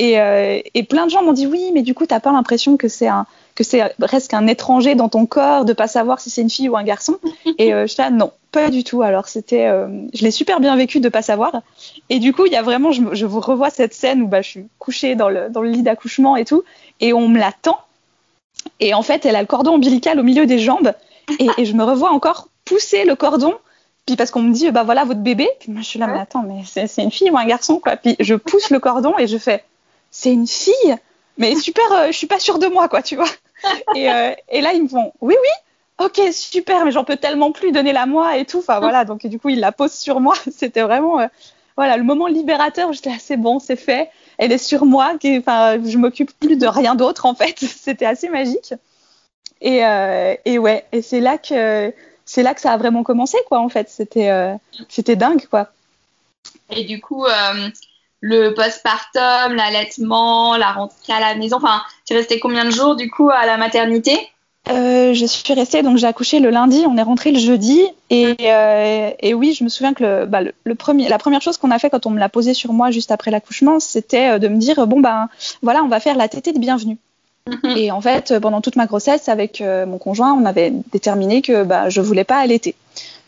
Euh, 0.00 0.60
et, 0.72 0.82
plein 0.84 1.04
de 1.04 1.10
gens 1.10 1.22
m'ont 1.22 1.34
dit 1.34 1.46
oui, 1.46 1.72
mais 1.74 1.82
du 1.82 1.92
coup 1.92 2.06
t'as 2.06 2.20
pas 2.20 2.32
l'impression 2.32 2.78
que 2.78 2.88
c'est 2.88 3.08
un 3.08 3.26
que 3.54 3.62
c'est 3.62 3.82
presque 4.00 4.32
un 4.34 4.46
étranger 4.46 4.94
dans 4.94 5.10
ton 5.10 5.26
corps 5.26 5.66
de 5.66 5.74
pas 5.74 5.86
savoir 5.88 6.20
si 6.20 6.30
c'est 6.30 6.40
une 6.40 6.50
fille 6.50 6.70
ou 6.70 6.76
un 6.76 6.82
garçon? 6.84 7.18
Et 7.58 7.70
je 7.70 7.86
suis 7.86 8.02
là, 8.02 8.10
non, 8.10 8.32
pas 8.54 8.70
du 8.70 8.84
tout. 8.84 9.02
Alors 9.02 9.28
c'était, 9.28 9.68
je 10.14 10.22
l'ai 10.22 10.30
super 10.30 10.60
bien 10.60 10.76
vécu 10.76 11.00
de 11.00 11.08
pas 11.08 11.22
savoir. 11.22 11.62
Et 12.08 12.18
du 12.18 12.32
coup, 12.32 12.46
il 12.46 12.52
y 12.52 12.56
a 12.56 12.62
vraiment, 12.62 12.92
je, 12.92 13.02
je 13.12 13.26
vous 13.26 13.40
revois 13.40 13.70
cette 13.70 13.94
scène 13.94 14.22
où 14.22 14.28
bah, 14.28 14.42
je 14.42 14.48
suis 14.48 14.66
couchée 14.78 15.14
dans 15.14 15.28
le, 15.28 15.50
dans 15.50 15.60
le 15.60 15.70
lit 15.70 15.82
d'accouchement 15.82 16.36
et 16.36 16.44
tout, 16.44 16.62
et 17.00 17.12
on 17.12 17.28
me 17.28 17.38
l'attend. 17.38 17.78
Et 18.80 18.94
en 18.94 19.02
fait, 19.02 19.26
elle 19.26 19.36
a 19.36 19.40
le 19.40 19.46
cordon 19.46 19.74
ombilical 19.74 20.18
au 20.18 20.22
milieu 20.22 20.46
des 20.46 20.58
jambes, 20.58 20.92
et, 21.38 21.64
je 21.64 21.72
me 21.72 21.84
revois 21.84 22.10
encore 22.10 22.48
pousser 22.64 23.04
le 23.04 23.14
cordon. 23.14 23.54
Puis 24.06 24.16
parce 24.16 24.30
qu'on 24.30 24.42
me 24.42 24.52
dit, 24.52 24.70
bah 24.70 24.82
voilà 24.82 25.04
votre 25.04 25.20
bébé. 25.20 25.48
Puis 25.60 25.72
moi 25.72 25.80
je 25.80 25.86
suis 25.86 25.98
là, 25.98 26.06
mais 26.06 26.18
attends, 26.18 26.42
mais 26.42 26.62
c'est 26.64 27.02
une 27.02 27.10
fille 27.10 27.30
ou 27.30 27.38
un 27.38 27.46
garçon 27.46 27.80
quoi. 27.80 27.96
Puis 27.96 28.16
je 28.20 28.34
pousse 28.34 28.70
le 28.70 28.78
cordon 28.78 29.14
et 29.18 29.26
je 29.26 29.38
fais, 29.38 29.64
c'est 30.10 30.32
une 30.32 30.46
fille? 30.46 30.96
Mais 31.38 31.56
super, 31.56 31.90
euh, 31.92 32.06
je 32.08 32.12
suis 32.12 32.26
pas 32.26 32.38
sûre 32.38 32.58
de 32.58 32.66
moi 32.66 32.88
quoi, 32.88 33.02
tu 33.02 33.16
vois. 33.16 33.28
Et, 33.94 34.10
euh, 34.10 34.32
et 34.50 34.60
là 34.60 34.74
ils 34.74 34.82
me 34.82 34.88
font, 34.88 35.12
oui 35.22 35.34
oui, 35.40 35.48
ok 35.98 36.20
super, 36.32 36.84
mais 36.84 36.92
j'en 36.92 37.04
peux 37.04 37.16
tellement 37.16 37.52
plus 37.52 37.72
donner 37.72 37.92
la 37.92 38.06
moi 38.06 38.36
et 38.36 38.44
tout. 38.44 38.58
Enfin 38.58 38.80
voilà, 38.80 39.04
donc 39.04 39.26
du 39.26 39.38
coup 39.38 39.50
il 39.50 39.60
la 39.60 39.72
pose 39.72 39.92
sur 39.92 40.20
moi. 40.20 40.34
C'était 40.50 40.82
vraiment, 40.82 41.20
euh, 41.20 41.26
voilà, 41.76 41.96
le 41.96 42.04
moment 42.04 42.26
libérateur, 42.26 42.92
j'étais 42.92 43.10
là, 43.10 43.16
c'est 43.18 43.36
bon, 43.36 43.58
c'est 43.58 43.76
fait. 43.76 44.10
Elle 44.38 44.52
est 44.52 44.58
sur 44.58 44.84
moi, 44.84 45.14
enfin, 45.38 45.78
je 45.84 45.96
m'occupe 45.96 46.32
plus 46.38 46.56
de 46.56 46.66
rien 46.66 46.94
d'autre 46.94 47.26
en 47.26 47.34
fait. 47.34 47.58
C'était 47.60 48.06
assez 48.06 48.28
magique. 48.28 48.74
Et, 49.60 49.84
euh, 49.84 50.34
et 50.44 50.58
ouais, 50.58 50.84
et 50.92 51.00
c'est 51.00 51.20
là 51.20 51.38
que 51.38 51.92
c'est 52.24 52.42
là 52.42 52.54
que 52.54 52.60
ça 52.60 52.72
a 52.72 52.76
vraiment 52.76 53.02
commencé 53.02 53.38
quoi 53.48 53.60
en 53.60 53.68
fait. 53.68 53.88
C'était 53.88 54.30
euh, 54.30 54.54
c'était 54.88 55.16
dingue 55.16 55.46
quoi. 55.46 55.68
Et 56.70 56.84
du 56.84 57.00
coup, 57.00 57.24
euh, 57.24 57.68
le 58.20 58.50
postpartum, 58.50 59.54
l'allaitement, 59.54 60.56
la 60.56 60.72
rentrée 60.72 61.12
à 61.12 61.20
la 61.20 61.34
maison, 61.34 61.56
enfin, 61.56 61.82
tu 62.06 62.14
restais 62.14 62.40
combien 62.40 62.64
de 62.64 62.70
jours 62.70 62.96
du 62.96 63.10
coup 63.10 63.30
à 63.30 63.46
la 63.46 63.56
maternité? 63.56 64.18
Euh, 64.70 65.12
je 65.12 65.26
suis 65.26 65.52
restée, 65.52 65.82
donc 65.82 65.98
j'ai 65.98 66.06
accouché 66.06 66.40
le 66.40 66.48
lundi, 66.48 66.84
on 66.88 66.96
est 66.96 67.02
rentré 67.02 67.32
le 67.32 67.38
jeudi. 67.38 67.82
Et, 68.08 68.34
euh, 68.40 69.10
et 69.20 69.34
oui, 69.34 69.52
je 69.52 69.62
me 69.62 69.68
souviens 69.68 69.92
que 69.92 70.02
le, 70.02 70.26
bah, 70.26 70.40
le, 70.42 70.74
premier, 70.74 71.08
la 71.08 71.18
première 71.18 71.42
chose 71.42 71.58
qu'on 71.58 71.70
a 71.70 71.78
fait 71.78 71.90
quand 71.90 72.06
on 72.06 72.10
me 72.10 72.18
l'a 72.18 72.30
posé 72.30 72.54
sur 72.54 72.72
moi 72.72 72.90
juste 72.90 73.10
après 73.10 73.30
l'accouchement, 73.30 73.78
c'était 73.78 74.30
euh, 74.30 74.38
de 74.38 74.48
me 74.48 74.56
dire 74.56 74.86
bon, 74.86 75.00
ben 75.00 75.28
voilà, 75.62 75.82
on 75.84 75.88
va 75.88 76.00
faire 76.00 76.16
la 76.16 76.28
tétée 76.28 76.52
de 76.52 76.58
bienvenue. 76.58 76.96
Mhm. 77.46 77.76
Et 77.76 77.90
en 77.90 78.00
fait, 78.00 78.38
pendant 78.40 78.62
toute 78.62 78.76
ma 78.76 78.86
grossesse, 78.86 79.28
avec 79.28 79.60
mon 79.60 79.98
conjoint, 79.98 80.32
on 80.32 80.46
avait 80.46 80.72
déterminé 80.92 81.42
que 81.42 81.62
bah, 81.62 81.90
je 81.90 82.00
voulais 82.00 82.24
pas 82.24 82.38
allaiter. 82.38 82.74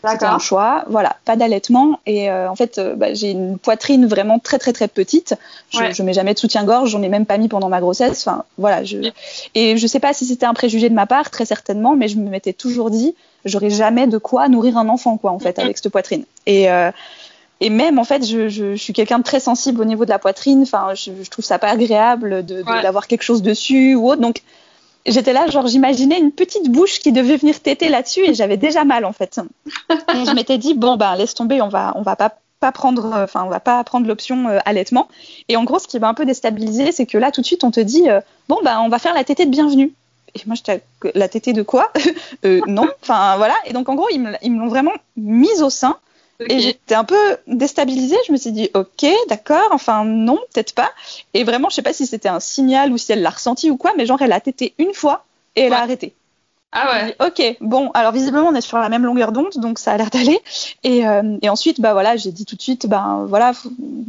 C'était 0.05 0.25
un 0.25 0.39
choix, 0.39 0.85
voilà, 0.87 1.15
pas 1.25 1.35
d'allaitement. 1.35 1.99
Et 2.05 2.29
euh, 2.29 2.49
en 2.49 2.55
fait, 2.55 2.77
euh, 2.77 2.95
bah, 2.95 3.13
j'ai 3.13 3.31
une 3.31 3.57
poitrine 3.57 4.05
vraiment 4.05 4.39
très 4.39 4.59
très 4.59 4.71
très 4.71 4.87
petite. 4.87 5.35
Je, 5.69 5.79
ne 5.79 6.05
mets 6.05 6.13
jamais 6.13 6.33
de 6.33 6.39
soutien-gorge, 6.39 6.91
j'en 6.91 7.01
ai 7.01 7.09
même 7.09 7.25
pas 7.25 7.37
mis 7.37 7.47
pendant 7.47 7.67
ma 7.67 7.79
grossesse. 7.79 8.25
Enfin, 8.25 8.43
voilà. 8.57 8.83
Je... 8.83 9.11
Et 9.55 9.77
je 9.77 9.87
sais 9.87 9.99
pas 9.99 10.13
si 10.13 10.25
c'était 10.25 10.45
un 10.45 10.53
préjugé 10.53 10.89
de 10.89 10.93
ma 10.93 11.07
part, 11.07 11.31
très 11.31 11.45
certainement, 11.45 11.95
mais 11.95 12.07
je 12.07 12.17
me 12.17 12.29
m'étais 12.29 12.53
toujours 12.53 12.91
dit, 12.91 13.15
j'aurais 13.43 13.71
jamais 13.71 14.07
de 14.07 14.17
quoi 14.17 14.47
nourrir 14.49 14.77
un 14.77 14.87
enfant, 14.87 15.17
quoi, 15.17 15.31
en 15.31 15.39
fait, 15.39 15.57
avec 15.57 15.77
cette 15.77 15.91
poitrine. 15.91 16.25
Et 16.45 16.69
euh, 16.69 16.91
et 17.59 17.71
même 17.71 17.97
en 17.97 18.03
fait, 18.03 18.23
je, 18.25 18.49
je, 18.49 18.75
je 18.75 18.81
suis 18.81 18.93
quelqu'un 18.93 19.17
de 19.17 19.23
très 19.23 19.39
sensible 19.39 19.81
au 19.81 19.85
niveau 19.85 20.05
de 20.05 20.11
la 20.11 20.19
poitrine. 20.19 20.61
Enfin, 20.61 20.93
je, 20.93 21.11
je 21.23 21.29
trouve 21.29 21.43
ça 21.43 21.57
pas 21.57 21.69
agréable 21.69 22.45
de 22.45 22.61
d'avoir 22.61 23.07
quelque 23.07 23.23
chose 23.23 23.41
dessus 23.41 23.95
ou 23.95 24.09
autre. 24.09 24.21
Donc 24.21 24.43
j'étais 25.07 25.33
là, 25.33 25.47
genre, 25.47 25.67
j'imaginais 25.67 26.19
une 26.19 26.31
petite 26.31 26.69
bouche 26.69 26.99
qui 26.99 27.11
devait 27.11 27.37
venir 27.37 27.59
téter 27.59 27.89
là-dessus 27.89 28.21
et 28.21 28.33
j'avais 28.33 28.57
déjà 28.57 28.83
mal, 28.83 29.05
en 29.05 29.13
fait. 29.13 29.39
et 29.89 30.25
je 30.25 30.33
m'étais 30.33 30.57
dit, 30.57 30.73
bon, 30.73 30.97
ben, 30.97 31.15
laisse 31.15 31.33
tomber, 31.33 31.61
on 31.61 31.69
va, 31.69 31.93
on 31.95 32.01
va 32.01 32.15
pas 32.15 32.37
pas 32.59 32.71
prendre, 32.71 33.13
enfin, 33.13 33.43
on 33.45 33.49
va 33.49 33.59
pas 33.59 33.83
prendre 33.83 34.07
l'option 34.07 34.47
euh, 34.47 34.59
allaitement. 34.65 35.07
Et 35.47 35.57
en 35.57 35.63
gros, 35.63 35.77
ce 35.77 35.87
qui 35.87 35.99
m'a 35.99 36.07
un 36.07 36.15
peu 36.15 36.25
déstabilisé, 36.25 36.91
c'est 36.91 37.05
que 37.05 37.17
là, 37.17 37.31
tout 37.31 37.41
de 37.41 37.45
suite, 37.45 37.63
on 37.63 37.69
te 37.69 37.79
dit, 37.79 38.09
euh, 38.09 38.19
bon, 38.49 38.57
ben, 38.63 38.79
on 38.81 38.89
va 38.89 38.97
faire 38.97 39.13
la 39.13 39.23
tétée 39.23 39.45
de 39.45 39.51
bienvenue. 39.51 39.93
Et 40.33 40.39
moi, 40.47 40.55
j'étais, 40.55 40.81
la 41.13 41.29
tétée 41.29 41.53
de 41.53 41.61
quoi? 41.61 41.91
Euh, 42.45 42.61
Non, 42.67 42.87
enfin, 43.01 43.37
voilà. 43.37 43.55
Et 43.65 43.73
donc, 43.73 43.89
en 43.89 43.95
gros, 43.95 44.07
ils 44.09 44.19
me 44.19 44.59
l'ont 44.59 44.67
vraiment 44.67 44.93
mise 45.15 45.61
au 45.61 45.69
sein. 45.69 45.97
Et 46.39 46.59
j'étais 46.59 46.95
un 46.95 47.03
peu 47.03 47.37
déstabilisée. 47.47 48.17
Je 48.27 48.31
me 48.31 48.37
suis 48.37 48.51
dit, 48.51 48.69
ok, 48.73 49.05
d'accord, 49.27 49.69
enfin 49.71 50.05
non, 50.05 50.37
peut-être 50.53 50.73
pas. 50.73 50.91
Et 51.33 51.43
vraiment, 51.43 51.69
je 51.69 51.75
sais 51.75 51.81
pas 51.81 51.93
si 51.93 52.05
c'était 52.05 52.29
un 52.29 52.39
signal 52.39 52.91
ou 52.91 52.97
si 52.97 53.11
elle 53.11 53.21
l'a 53.21 53.31
ressenti 53.31 53.71
ou 53.71 53.77
quoi, 53.77 53.93
mais 53.97 54.05
genre, 54.05 54.21
elle 54.21 54.31
a 54.31 54.39
tété 54.39 54.73
une 54.77 54.93
fois 54.93 55.25
et 55.55 55.61
elle 55.61 55.73
a 55.73 55.81
arrêté. 55.81 56.13
Ah 56.73 56.91
ouais. 56.91 57.15
ok, 57.25 57.57
bon, 57.61 57.91
alors 57.93 58.11
visiblement 58.11 58.49
on 58.49 58.53
est 58.53 58.61
sur 58.61 58.77
la 58.77 58.89
même 58.89 59.05
longueur 59.05 59.31
d'onde, 59.31 59.53
donc 59.55 59.79
ça 59.79 59.93
a 59.93 59.97
l'air 59.97 60.09
d'aller. 60.09 60.39
Et, 60.83 61.07
euh, 61.07 61.37
et, 61.41 61.49
ensuite, 61.49 61.79
bah 61.79 61.93
voilà, 61.93 62.17
j'ai 62.17 62.31
dit 62.31 62.45
tout 62.45 62.57
de 62.57 62.61
suite, 62.61 62.87
ben 62.87 63.25
voilà, 63.27 63.53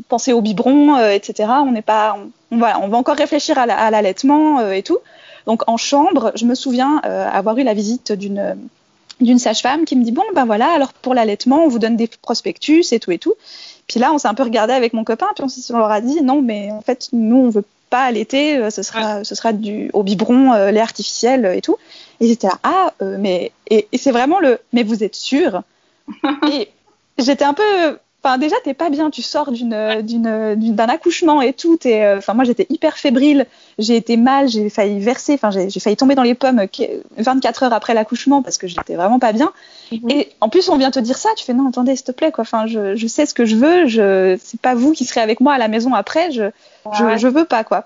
pensez 0.08 0.32
au 0.32 0.40
biberon, 0.40 0.96
euh, 0.96 1.10
etc. 1.10 1.48
On 1.60 1.70
n'est 1.70 1.82
pas, 1.82 2.18
on, 2.50 2.58
voilà, 2.58 2.80
on 2.80 2.88
va 2.88 2.96
encore 2.98 3.16
réfléchir 3.16 3.58
à 3.58 3.90
l'allaitement 3.90 4.58
euh, 4.58 4.72
et 4.72 4.82
tout. 4.82 4.98
Donc 5.46 5.62
en 5.68 5.76
chambre, 5.76 6.32
je 6.34 6.44
me 6.44 6.54
souviens 6.54 6.98
avoir 6.98 7.56
eu 7.56 7.62
la 7.62 7.72
visite 7.72 8.12
d'une 8.12 8.68
d'une 9.20 9.38
sage-femme 9.38 9.84
qui 9.84 9.96
me 9.96 10.04
dit 10.04 10.12
bon 10.12 10.22
ben 10.34 10.44
voilà 10.44 10.72
alors 10.72 10.92
pour 10.92 11.14
l'allaitement 11.14 11.64
on 11.64 11.68
vous 11.68 11.78
donne 11.78 11.96
des 11.96 12.08
prospectus 12.08 12.92
et 12.92 13.00
tout 13.00 13.10
et 13.10 13.18
tout. 13.18 13.34
Puis 13.86 14.00
là 14.00 14.12
on 14.12 14.18
s'est 14.18 14.28
un 14.28 14.34
peu 14.34 14.42
regardé 14.42 14.72
avec 14.72 14.92
mon 14.92 15.04
copain 15.04 15.28
puis 15.34 15.44
on, 15.44 15.74
on 15.74 15.78
leur 15.78 15.90
a 15.90 16.00
dit 16.00 16.22
non 16.22 16.42
mais 16.42 16.70
en 16.70 16.80
fait 16.80 17.08
nous 17.12 17.36
on 17.36 17.50
veut 17.50 17.64
pas 17.90 18.02
allaiter, 18.02 18.70
ce 18.70 18.82
sera, 18.82 19.24
ce 19.24 19.34
sera 19.34 19.54
du, 19.54 19.90
au 19.94 20.02
biberon, 20.02 20.52
lait 20.70 20.80
artificiel 20.80 21.46
et 21.46 21.62
tout. 21.62 21.76
Et 22.20 22.28
j'étais 22.28 22.46
là, 22.46 22.58
ah, 22.62 22.92
mais, 23.00 23.50
et, 23.70 23.88
et 23.90 23.96
c'est 23.96 24.10
vraiment 24.10 24.40
le, 24.40 24.58
mais 24.74 24.82
vous 24.82 25.02
êtes 25.02 25.14
sûr? 25.14 25.62
Et 26.52 26.68
j'étais 27.18 27.44
un 27.44 27.54
peu, 27.54 27.98
Enfin, 28.28 28.36
déjà, 28.36 28.56
t'es 28.62 28.74
pas 28.74 28.90
bien. 28.90 29.08
Tu 29.08 29.22
sors 29.22 29.50
d'une, 29.50 30.02
d'une, 30.02 30.54
d'un 30.74 30.88
accouchement 30.88 31.40
et 31.40 31.54
tout. 31.54 31.78
Euh, 31.86 32.18
enfin, 32.18 32.34
moi, 32.34 32.44
j'étais 32.44 32.66
hyper 32.68 32.98
fébrile. 32.98 33.46
J'ai 33.78 33.96
été 33.96 34.18
mal. 34.18 34.48
J'ai 34.48 34.68
failli 34.68 35.00
verser. 35.00 35.32
Enfin, 35.32 35.50
j'ai, 35.50 35.80
failli 35.80 35.96
tomber 35.96 36.14
dans 36.14 36.22
les 36.22 36.34
pommes 36.34 36.66
24 37.16 37.62
heures 37.62 37.72
après 37.72 37.94
l'accouchement 37.94 38.42
parce 38.42 38.58
que 38.58 38.66
j'étais 38.66 38.96
vraiment 38.96 39.18
pas 39.18 39.32
bien. 39.32 39.50
Mhm. 39.92 40.10
Et 40.10 40.28
en 40.42 40.50
plus, 40.50 40.68
on 40.68 40.76
vient 40.76 40.90
te 40.90 41.00
dire 41.00 41.16
ça. 41.16 41.30
Tu 41.38 41.44
fais 41.46 41.54
non, 41.54 41.70
attendez, 41.70 41.96
s'il 41.96 42.04
te 42.04 42.12
plaît, 42.12 42.30
quoi. 42.30 42.42
Enfin, 42.42 42.66
je, 42.66 42.96
je, 42.96 43.06
sais 43.06 43.24
ce 43.24 43.32
que 43.32 43.46
je 43.46 43.56
veux. 43.56 43.86
Je, 43.86 44.36
c'est 44.42 44.60
pas 44.60 44.74
vous 44.74 44.92
qui 44.92 45.06
serez 45.06 45.22
avec 45.22 45.40
moi 45.40 45.54
à 45.54 45.58
la 45.58 45.68
maison 45.68 45.94
après. 45.94 46.30
Je, 46.30 46.50
je, 46.98 47.16
je, 47.16 47.28
veux 47.28 47.46
pas, 47.46 47.64
quoi. 47.64 47.84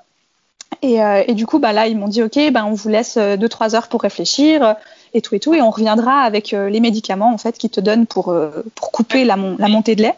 Et, 0.82 1.00
euh, 1.00 1.22
et, 1.28 1.34
du 1.34 1.46
coup, 1.46 1.60
bah 1.60 1.72
là, 1.72 1.86
ils 1.86 1.96
m'ont 1.96 2.08
dit, 2.08 2.24
ok, 2.24 2.36
ben 2.50 2.64
on 2.64 2.72
vous 2.72 2.88
laisse 2.88 3.16
2-3 3.16 3.76
heures 3.76 3.86
pour 3.86 4.02
réfléchir 4.02 4.74
et 5.14 5.20
tout 5.20 5.34
et 5.34 5.40
tout, 5.40 5.54
et 5.54 5.60
on 5.60 5.70
reviendra 5.70 6.22
avec 6.22 6.54
euh, 6.54 6.68
les 6.68 6.80
médicaments 6.80 7.32
en 7.32 7.38
fait 7.38 7.58
qui 7.58 7.68
te 7.68 7.80
donnent 7.80 8.06
pour, 8.06 8.30
euh, 8.30 8.64
pour 8.74 8.90
couper 8.90 9.24
la, 9.24 9.36
la, 9.58 9.68
montée 9.68 9.94
de 9.94 10.02
lait. 10.02 10.14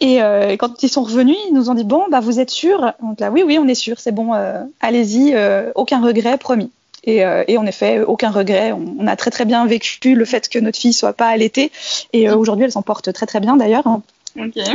Et 0.00 0.22
euh, 0.22 0.56
quand 0.56 0.82
ils 0.82 0.88
sont 0.88 1.02
revenus, 1.02 1.36
ils 1.48 1.54
nous 1.54 1.70
ont 1.70 1.74
dit 1.74 1.84
bon 1.84 2.04
bah 2.10 2.20
vous 2.20 2.38
êtes 2.40 2.50
sûr? 2.50 2.92
Donc 3.02 3.20
là 3.20 3.30
oui 3.30 3.42
oui 3.46 3.58
on 3.58 3.66
est 3.66 3.74
sûr, 3.74 3.98
c'est 3.98 4.12
bon, 4.12 4.32
allez-y, 4.80 5.34
aucun 5.74 6.00
regret, 6.00 6.38
promis. 6.38 6.70
Et, 7.08 7.22
et, 7.46 7.56
en 7.56 7.64
effet, 7.66 8.00
aucun 8.00 8.32
regret. 8.32 8.72
On, 8.72 9.06
a 9.06 9.14
très 9.14 9.30
très 9.30 9.44
bien 9.44 9.64
vécu 9.64 10.16
le 10.16 10.24
fait 10.24 10.48
que 10.48 10.58
notre 10.58 10.76
fille 10.76 10.92
soit 10.92 11.12
pas 11.12 11.28
allaitée. 11.28 11.70
Et 12.12 12.28
aujourd'hui, 12.28 12.64
elle 12.64 12.72
s'en 12.72 12.82
porte 12.82 13.12
très 13.12 13.26
très 13.26 13.38
bien 13.38 13.56
d'ailleurs. 13.56 13.84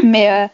Mais, 0.01 0.49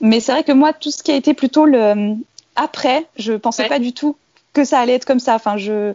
mais 0.00 0.20
c'est 0.20 0.32
vrai 0.32 0.42
que 0.42 0.52
moi, 0.52 0.72
tout 0.72 0.90
ce 0.90 1.02
qui 1.02 1.12
a 1.12 1.16
été 1.16 1.34
plutôt 1.34 1.66
le 1.66 2.16
après, 2.58 3.06
je 3.16 3.34
pensais 3.34 3.68
pas 3.68 3.78
du 3.78 3.92
tout 3.92 4.16
que 4.52 4.64
ça 4.64 4.80
allait 4.80 4.94
être 4.94 5.04
comme 5.04 5.20
ça. 5.20 5.36
Enfin, 5.36 5.56
je, 5.56 5.94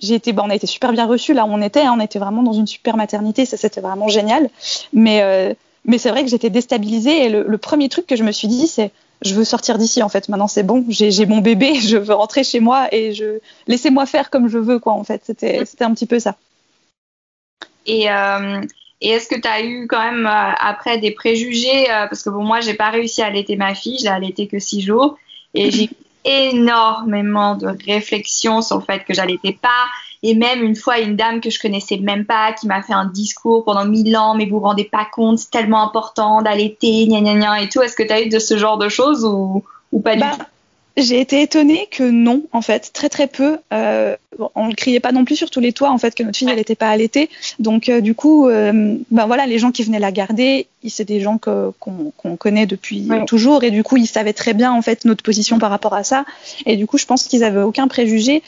j'ai 0.00 0.14
été, 0.14 0.32
bon, 0.32 0.44
on 0.46 0.50
a 0.50 0.54
été 0.54 0.66
super 0.66 0.92
bien 0.92 1.06
reçus 1.06 1.34
là 1.34 1.44
où 1.44 1.48
on 1.48 1.60
était. 1.60 1.80
Hein. 1.80 1.94
on 1.96 2.00
était 2.00 2.18
vraiment 2.18 2.42
dans 2.42 2.52
une 2.52 2.66
super 2.66 2.96
maternité. 2.96 3.44
Ça, 3.44 3.56
c'était 3.56 3.80
vraiment 3.80 4.08
génial. 4.08 4.48
Mais, 4.92 5.22
euh, 5.22 5.54
mais 5.86 5.98
c'est 5.98 6.10
vrai 6.10 6.24
que 6.24 6.30
j'étais 6.30 6.50
déstabilisée. 6.50 7.24
Et 7.24 7.28
le, 7.28 7.58
premier 7.58 7.88
truc 7.88 8.06
que 8.06 8.16
je 8.16 8.24
me 8.24 8.32
suis 8.32 8.48
dit, 8.48 8.66
c'est, 8.66 8.90
je 9.22 9.34
veux 9.34 9.44
sortir 9.44 9.78
d'ici. 9.78 10.02
En 10.02 10.08
fait, 10.08 10.28
maintenant 10.28 10.48
c'est 10.48 10.62
bon. 10.62 10.84
J'ai, 10.88 11.26
mon 11.26 11.38
bébé. 11.38 11.74
Je 11.80 11.96
veux 11.96 12.14
rentrer 12.14 12.44
chez 12.44 12.60
moi 12.60 12.88
et 12.92 13.14
je 13.14 13.38
laissez-moi 13.66 14.06
faire 14.06 14.30
comme 14.30 14.48
je 14.48 14.58
veux, 14.58 14.78
quoi. 14.78 14.92
En 14.92 15.04
fait, 15.04 15.22
c'était, 15.24 15.64
c'était 15.64 15.84
un 15.84 15.94
petit 15.94 16.06
peu 16.06 16.18
ça. 16.18 16.36
Et 17.86 18.10
euh, 18.10 18.60
et 19.00 19.10
est-ce 19.10 19.28
que 19.28 19.38
tu 19.40 19.46
as 19.46 19.62
eu 19.62 19.86
quand 19.86 20.02
même 20.02 20.26
euh, 20.26 20.52
après 20.58 20.98
des 20.98 21.12
préjugés 21.12 21.86
Parce 21.88 22.22
que 22.22 22.30
bon, 22.30 22.42
moi, 22.42 22.60
j'ai 22.60 22.74
pas 22.74 22.90
réussi 22.90 23.22
à 23.22 23.26
allaiter 23.26 23.56
ma 23.56 23.74
fille, 23.74 23.98
j'ai 24.00 24.08
allaité 24.08 24.48
que 24.48 24.58
six 24.58 24.80
jours. 24.80 25.16
Et 25.54 25.70
j'ai 25.70 25.90
énormément 26.24 27.54
de 27.54 27.68
réflexions 27.86 28.60
sur 28.60 28.78
le 28.78 28.82
fait 28.82 29.04
que 29.04 29.14
j'allaitais 29.14 29.52
pas. 29.52 29.86
Et 30.28 30.34
même 30.34 30.64
une 30.64 30.74
fois, 30.74 30.98
une 30.98 31.14
dame 31.14 31.40
que 31.40 31.50
je 31.50 31.60
connaissais 31.60 31.98
même 31.98 32.24
pas 32.24 32.52
qui 32.52 32.66
m'a 32.66 32.82
fait 32.82 32.92
un 32.92 33.06
discours 33.06 33.64
pendant 33.64 33.84
mille 33.84 34.16
ans, 34.16 34.34
mais 34.34 34.44
vous 34.44 34.58
vous 34.58 34.64
rendez 34.64 34.82
pas 34.82 35.06
compte, 35.12 35.38
c'est 35.38 35.52
tellement 35.52 35.82
important 35.82 36.42
d'allaiter, 36.42 37.06
gna 37.06 37.20
gna 37.20 37.34
gna 37.34 37.62
et 37.62 37.68
tout. 37.68 37.80
Est-ce 37.80 37.94
que 37.94 38.02
tu 38.02 38.12
as 38.12 38.22
eu 38.22 38.28
de 38.28 38.40
ce 38.40 38.56
genre 38.56 38.76
de 38.76 38.88
choses 38.88 39.24
ou, 39.24 39.62
ou 39.92 40.00
pas 40.00 40.14
du 40.14 40.22
bah, 40.22 40.32
tout? 40.36 40.44
j'ai 40.96 41.20
été 41.20 41.42
étonnée 41.42 41.88
que 41.90 42.02
non, 42.02 42.42
en 42.52 42.62
fait, 42.62 42.90
très 42.92 43.10
très 43.10 43.26
peu. 43.26 43.58
Euh, 43.72 44.16
on 44.54 44.68
ne 44.68 44.74
criait 44.74 45.00
pas 45.00 45.12
non 45.12 45.24
plus 45.26 45.36
sur 45.36 45.50
tous 45.50 45.60
les 45.60 45.72
toits, 45.72 45.90
en 45.90 45.98
fait, 45.98 46.14
que 46.14 46.22
notre 46.22 46.38
fille, 46.38 46.48
elle 46.48 46.56
n'était 46.56 46.74
pas 46.74 46.88
allaitée. 46.88 47.28
Donc, 47.58 47.88
euh, 47.88 48.00
du 48.00 48.14
coup, 48.14 48.48
euh, 48.48 48.96
ben 49.10 49.26
voilà, 49.26 49.46
les 49.46 49.58
gens 49.58 49.72
qui 49.72 49.82
venaient 49.82 49.98
la 49.98 50.12
garder, 50.12 50.66
c'est 50.88 51.04
des 51.04 51.20
gens 51.20 51.38
qu'on 51.38 52.36
connaît 52.36 52.66
depuis 52.66 53.08
toujours, 53.26 53.62
et 53.62 53.70
du 53.70 53.82
coup, 53.82 53.98
ils 53.98 54.06
savaient 54.06 54.32
très 54.32 54.54
bien, 54.54 54.72
en 54.72 54.80
fait, 54.80 55.04
notre 55.04 55.22
position 55.22 55.58
par 55.58 55.70
rapport 55.70 55.94
à 55.94 56.02
ça. 56.02 56.24
Et 56.64 56.76
du 56.76 56.86
coup, 56.86 56.96
je 56.96 57.04
pense 57.04 57.24
qu'ils 57.24 57.44
avaient 57.44 57.62
aucun 57.62 57.88
préjugé 57.88 58.42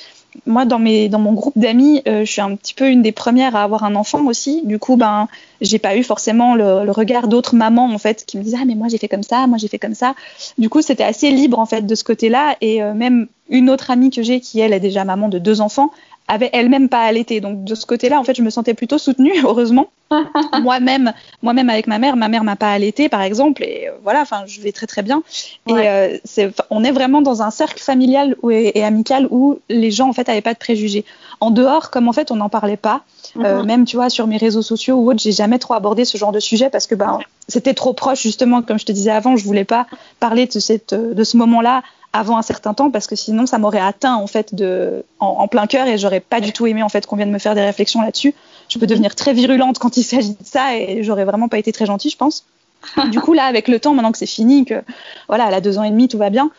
moi, 0.46 0.64
dans, 0.64 0.78
mes, 0.78 1.08
dans 1.08 1.18
mon 1.18 1.32
groupe 1.32 1.58
d'amis, 1.58 2.02
euh, 2.06 2.24
je 2.24 2.30
suis 2.30 2.40
un 2.40 2.54
petit 2.54 2.74
peu 2.74 2.88
une 2.88 3.02
des 3.02 3.12
premières 3.12 3.56
à 3.56 3.62
avoir 3.62 3.84
un 3.84 3.94
enfant 3.94 4.24
aussi. 4.26 4.62
Du 4.64 4.78
coup, 4.78 4.96
ben, 4.96 5.28
j'ai 5.60 5.78
pas 5.78 5.96
eu 5.96 6.02
forcément 6.02 6.54
le, 6.54 6.90
regard 6.90 7.28
d'autres 7.28 7.54
mamans 7.54 7.92
en 7.92 7.98
fait 7.98 8.24
qui 8.26 8.38
me 8.38 8.42
disaient 8.42 8.58
ah 8.60 8.64
mais 8.64 8.74
moi 8.74 8.88
j'ai 8.88 8.98
fait 8.98 9.08
comme 9.08 9.22
ça, 9.22 9.46
moi 9.46 9.58
j'ai 9.58 9.68
fait 9.68 9.78
comme 9.78 9.94
ça. 9.94 10.14
Du 10.58 10.68
coup, 10.68 10.82
c'était 10.82 11.04
assez 11.04 11.30
libre 11.30 11.58
en 11.58 11.66
fait 11.66 11.82
de 11.82 11.94
ce 11.94 12.04
côté-là. 12.04 12.56
Et 12.60 12.82
euh, 12.82 12.94
même 12.94 13.26
une 13.48 13.70
autre 13.70 13.90
amie 13.90 14.10
que 14.10 14.22
j'ai 14.22 14.40
qui 14.40 14.60
elle 14.60 14.72
est 14.72 14.80
déjà 14.80 15.04
maman 15.04 15.28
de 15.28 15.38
deux 15.38 15.60
enfants, 15.60 15.90
avait 16.28 16.50
elle-même 16.52 16.88
pas 16.88 17.00
allaité. 17.00 17.40
Donc 17.40 17.64
de 17.64 17.74
ce 17.74 17.86
côté-là, 17.86 18.20
en 18.20 18.24
fait, 18.24 18.34
je 18.34 18.42
me 18.42 18.50
sentais 18.50 18.74
plutôt 18.74 18.98
soutenue, 18.98 19.32
heureusement. 19.42 19.88
moi-même, 20.62 21.12
moi-même 21.42 21.68
avec 21.68 21.86
ma 21.86 21.98
mère, 21.98 22.16
ma 22.16 22.28
mère 22.28 22.42
m'a 22.42 22.56
pas 22.56 22.72
allaité, 22.72 23.10
par 23.10 23.20
exemple, 23.20 23.62
et 23.62 23.88
euh, 23.88 23.92
voilà, 24.02 24.22
enfin, 24.22 24.44
je 24.46 24.58
vais 24.62 24.72
très 24.72 24.86
très 24.86 25.02
bien. 25.02 25.22
Et 25.66 25.72
euh, 25.72 26.16
c'est, 26.24 26.50
on 26.70 26.82
est 26.82 26.92
vraiment 26.92 27.20
dans 27.20 27.42
un 27.42 27.50
cercle 27.50 27.82
familial 27.82 28.34
et, 28.50 28.82
amical 28.82 29.28
où 29.30 29.58
les 29.68 29.90
gens 29.90 30.08
en 30.08 30.14
fait 30.14 30.28
avaient 30.30 30.40
pas 30.40 30.54
de 30.54 30.58
préjugés. 30.58 31.04
En 31.40 31.50
dehors, 31.50 31.90
comme 31.90 32.08
en 32.08 32.14
fait 32.14 32.30
on 32.30 32.36
n'en 32.36 32.48
parlait 32.48 32.78
pas, 32.78 33.02
euh, 33.36 33.60
mhm. 33.60 33.66
même 33.66 33.84
tu 33.84 33.96
vois 33.96 34.08
sur 34.08 34.26
mes 34.26 34.38
réseaux 34.38 34.62
sociaux 34.62 34.96
ou 34.96 35.10
autres, 35.10 35.20
j'ai 35.20 35.32
jamais 35.32 35.58
trop 35.58 35.74
abordé 35.74 36.06
ce 36.06 36.16
genre 36.16 36.32
de 36.32 36.40
sujet 36.40 36.70
parce 36.70 36.86
que 36.86 36.94
ben 36.94 37.18
c'était 37.46 37.74
trop 37.74 37.92
proche 37.92 38.22
justement, 38.22 38.62
comme 38.62 38.78
je 38.78 38.86
te 38.86 38.92
disais 38.92 39.10
avant, 39.10 39.36
je 39.36 39.44
voulais 39.44 39.64
pas 39.64 39.86
parler 40.20 40.46
de 40.46 40.58
cette 40.58 40.94
de 40.94 41.24
ce 41.24 41.36
moment-là 41.36 41.82
avant 42.18 42.36
un 42.36 42.42
certain 42.42 42.74
temps 42.74 42.90
parce 42.90 43.06
que 43.06 43.16
sinon 43.16 43.46
ça 43.46 43.58
m'aurait 43.58 43.80
atteint 43.80 44.16
en 44.16 44.26
fait 44.26 44.54
de 44.54 45.04
en, 45.20 45.46
plein 45.48 45.66
cœur 45.66 45.86
et 45.86 45.98
j'aurais 45.98 46.20
pas 46.20 46.40
du 46.40 46.52
tout 46.52 46.66
aimé 46.66 46.82
en 46.82 46.88
fait 46.88 47.06
qu'on 47.06 47.16
vienne 47.16 47.30
me 47.30 47.38
faire 47.38 47.54
des 47.54 47.62
réflexions 47.62 48.02
là-dessus. 48.02 48.34
Je 48.68 48.78
peux 48.78 48.86
devenir 48.86 49.14
très 49.14 49.32
virulente 49.32 49.78
quand 49.78 49.96
il 49.96 50.02
s'agit 50.02 50.32
de 50.32 50.44
ça 50.44 50.76
et 50.76 51.02
j'aurais 51.02 51.24
vraiment 51.24 51.48
pas 51.48 51.58
été 51.58 51.72
très 51.72 51.86
gentille, 51.86 52.10
je 52.10 52.16
pense. 52.16 52.44
du 53.10 53.20
coup 53.20 53.32
là 53.32 53.44
avec 53.44 53.66
le 53.66 53.80
temps 53.80 53.92
maintenant 53.94 54.12
que 54.12 54.18
c'est 54.18 54.26
fini 54.26 54.64
que 54.64 54.82
voilà 55.26 55.48
elle 55.48 55.54
a 55.54 55.60
deux 55.60 55.78
ans 55.78 55.82
et 55.82 55.90
demi 55.90 56.06
tout 56.06 56.18
va 56.18 56.30
bien 56.30 56.50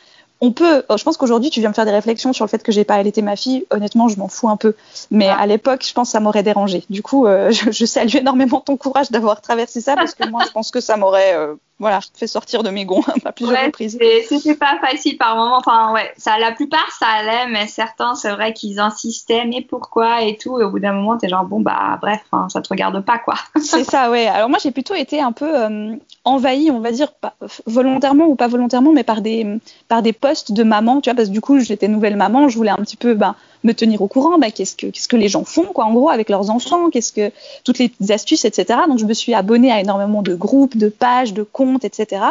on 0.41 0.52
peut, 0.54 0.84
je 0.89 1.04
pense 1.04 1.17
qu'aujourd'hui, 1.17 1.50
tu 1.50 1.60
viens 1.60 1.69
me 1.69 1.74
faire 1.74 1.86
des 1.86 1.91
réflexions 1.91 2.32
sur 2.32 2.45
le 2.45 2.50
fait 2.50 2.63
que 2.63 2.72
j'ai 2.72 2.86
pas 2.86 2.95
allaité 2.95 3.22
ma 3.22 3.36
fille. 3.36 3.65
Honnêtement, 3.72 4.08
je 4.08 4.17
m'en 4.17 4.30
fous 4.30 4.48
un 4.48 4.56
peu. 4.56 4.74
Mais 5.12 5.28
à 5.28 5.45
l'époque, 5.45 5.86
je 5.86 5.91
pense 5.91 6.08
que 6.08 6.12
ça 6.13 6.22
m'aurait 6.22 6.43
dérangé. 6.43 6.86
Du 6.89 7.04
coup, 7.04 7.28
euh, 7.28 7.52
je, 7.72 7.86
salue 7.86 8.15
énormément 8.15 8.62
ton 8.62 8.78
courage 8.78 9.12
d'avoir 9.12 9.41
traversé 9.41 9.82
ça 9.82 9.95
parce 9.95 10.15
que 10.15 10.30
moi, 10.30 10.43
je 10.48 10.52
pense 10.52 10.72
que 10.72 10.80
ça 10.80 10.95
m'aurait 10.95 11.36
euh, 11.36 11.56
voilà, 11.80 12.02
fait 12.13 12.28
sortir 12.28 12.62
de 12.62 12.70
mes 12.70 12.86
gonds 12.86 13.04
à 13.26 13.32
plusieurs 13.32 13.58
ouais, 13.58 13.65
reprises. 13.68 13.98
C'était 14.28 14.56
pas 14.56 14.78
facile 14.82 15.18
par 15.18 15.36
moment. 15.36 15.58
Enfin, 15.58 15.94
ouais, 15.94 16.12
ça, 16.18 16.38
la 16.38 16.52
plupart, 16.52 16.92
ça 17.00 17.08
allait, 17.08 17.48
mais 17.50 17.68
certains, 17.68 18.15
c'est 18.15 18.32
vrai 18.32 18.54
qu'ils 18.54 18.80
insistaient, 18.80 19.46
mais 19.46 19.62
pourquoi 19.62 20.24
et 20.24 20.36
tout. 20.36 20.60
Et 20.60 20.63
au 20.63 20.72
bout 20.72 20.80
d'un 20.80 20.92
moment, 20.92 21.18
t'es 21.18 21.30
genre, 21.30 21.46
bon, 21.46 21.62
bah, 21.62 21.98
bref, 22.02 22.22
hein, 22.34 22.48
ça 22.50 22.62
te 22.62 22.68
regarde 22.70 23.00
pas, 23.06 23.18
quoi. 23.18 23.36
c'est 23.62 23.86
ça, 23.86 24.12
ouais. 24.12 24.28
Alors, 24.28 24.50
moi, 24.50 24.60
j'ai 24.62 24.72
plutôt 24.72 24.94
été 24.94 25.22
un 25.22 25.32
peu 25.32 25.50
euh, 25.50 25.96
envahie, 26.26 26.70
on 26.70 26.82
va 26.82 26.92
dire, 26.92 27.13
pas, 27.13 27.36
volontairement 27.65 28.26
ou 28.26 28.36
pas 28.36 28.48
volontairement, 28.48 28.92
mais 28.92 29.04
par 29.06 29.22
des, 29.22 29.48
par 29.88 30.02
des 30.02 30.13
postes 30.13 30.52
de 30.52 30.63
maman, 30.63 31.00
tu 31.00 31.10
vois, 31.10 31.15
parce 31.15 31.30
que 31.30 31.34
du 31.34 31.42
coup, 31.42 31.60
j'étais 31.60 31.88
nouvelle 31.88 32.18
maman, 32.18 32.50
je 32.50 32.58
voulais 32.58 32.72
un 32.72 32.78
petit 32.78 32.98
peu, 32.98 33.13
ben, 33.13 33.36
me 33.63 33.74
tenir 33.74 34.02
au 34.02 34.08
courant, 34.08 34.38
bah, 34.38 34.52
qu'est-ce 34.52 34.76
que 34.76 34.88
qu'est-ce 34.88 35.08
que 35.08 35.18
les 35.18 35.28
gens 35.28 35.44
font 35.44 35.65
quoi 35.65 35.86
en 35.86 35.94
gros 35.94 36.10
avec 36.10 36.30
leurs 36.30 36.50
enfants, 36.50 36.89
qu'est-ce 36.89 37.12
que 37.12 37.32
toutes 37.63 37.80
les 37.80 37.92
astuces 38.10 38.46
etc. 38.46 38.80
Donc 38.88 39.00
je 39.00 39.06
me 39.06 39.13
suis 39.13 39.34
abonnée 39.34 39.72
à 39.72 39.82
énormément 39.82 40.22
de 40.22 40.34
groupes, 40.34 40.78
de 40.78 40.89
pages, 40.89 41.34
de 41.34 41.44
comptes 41.44 41.69
etc. 41.78 42.24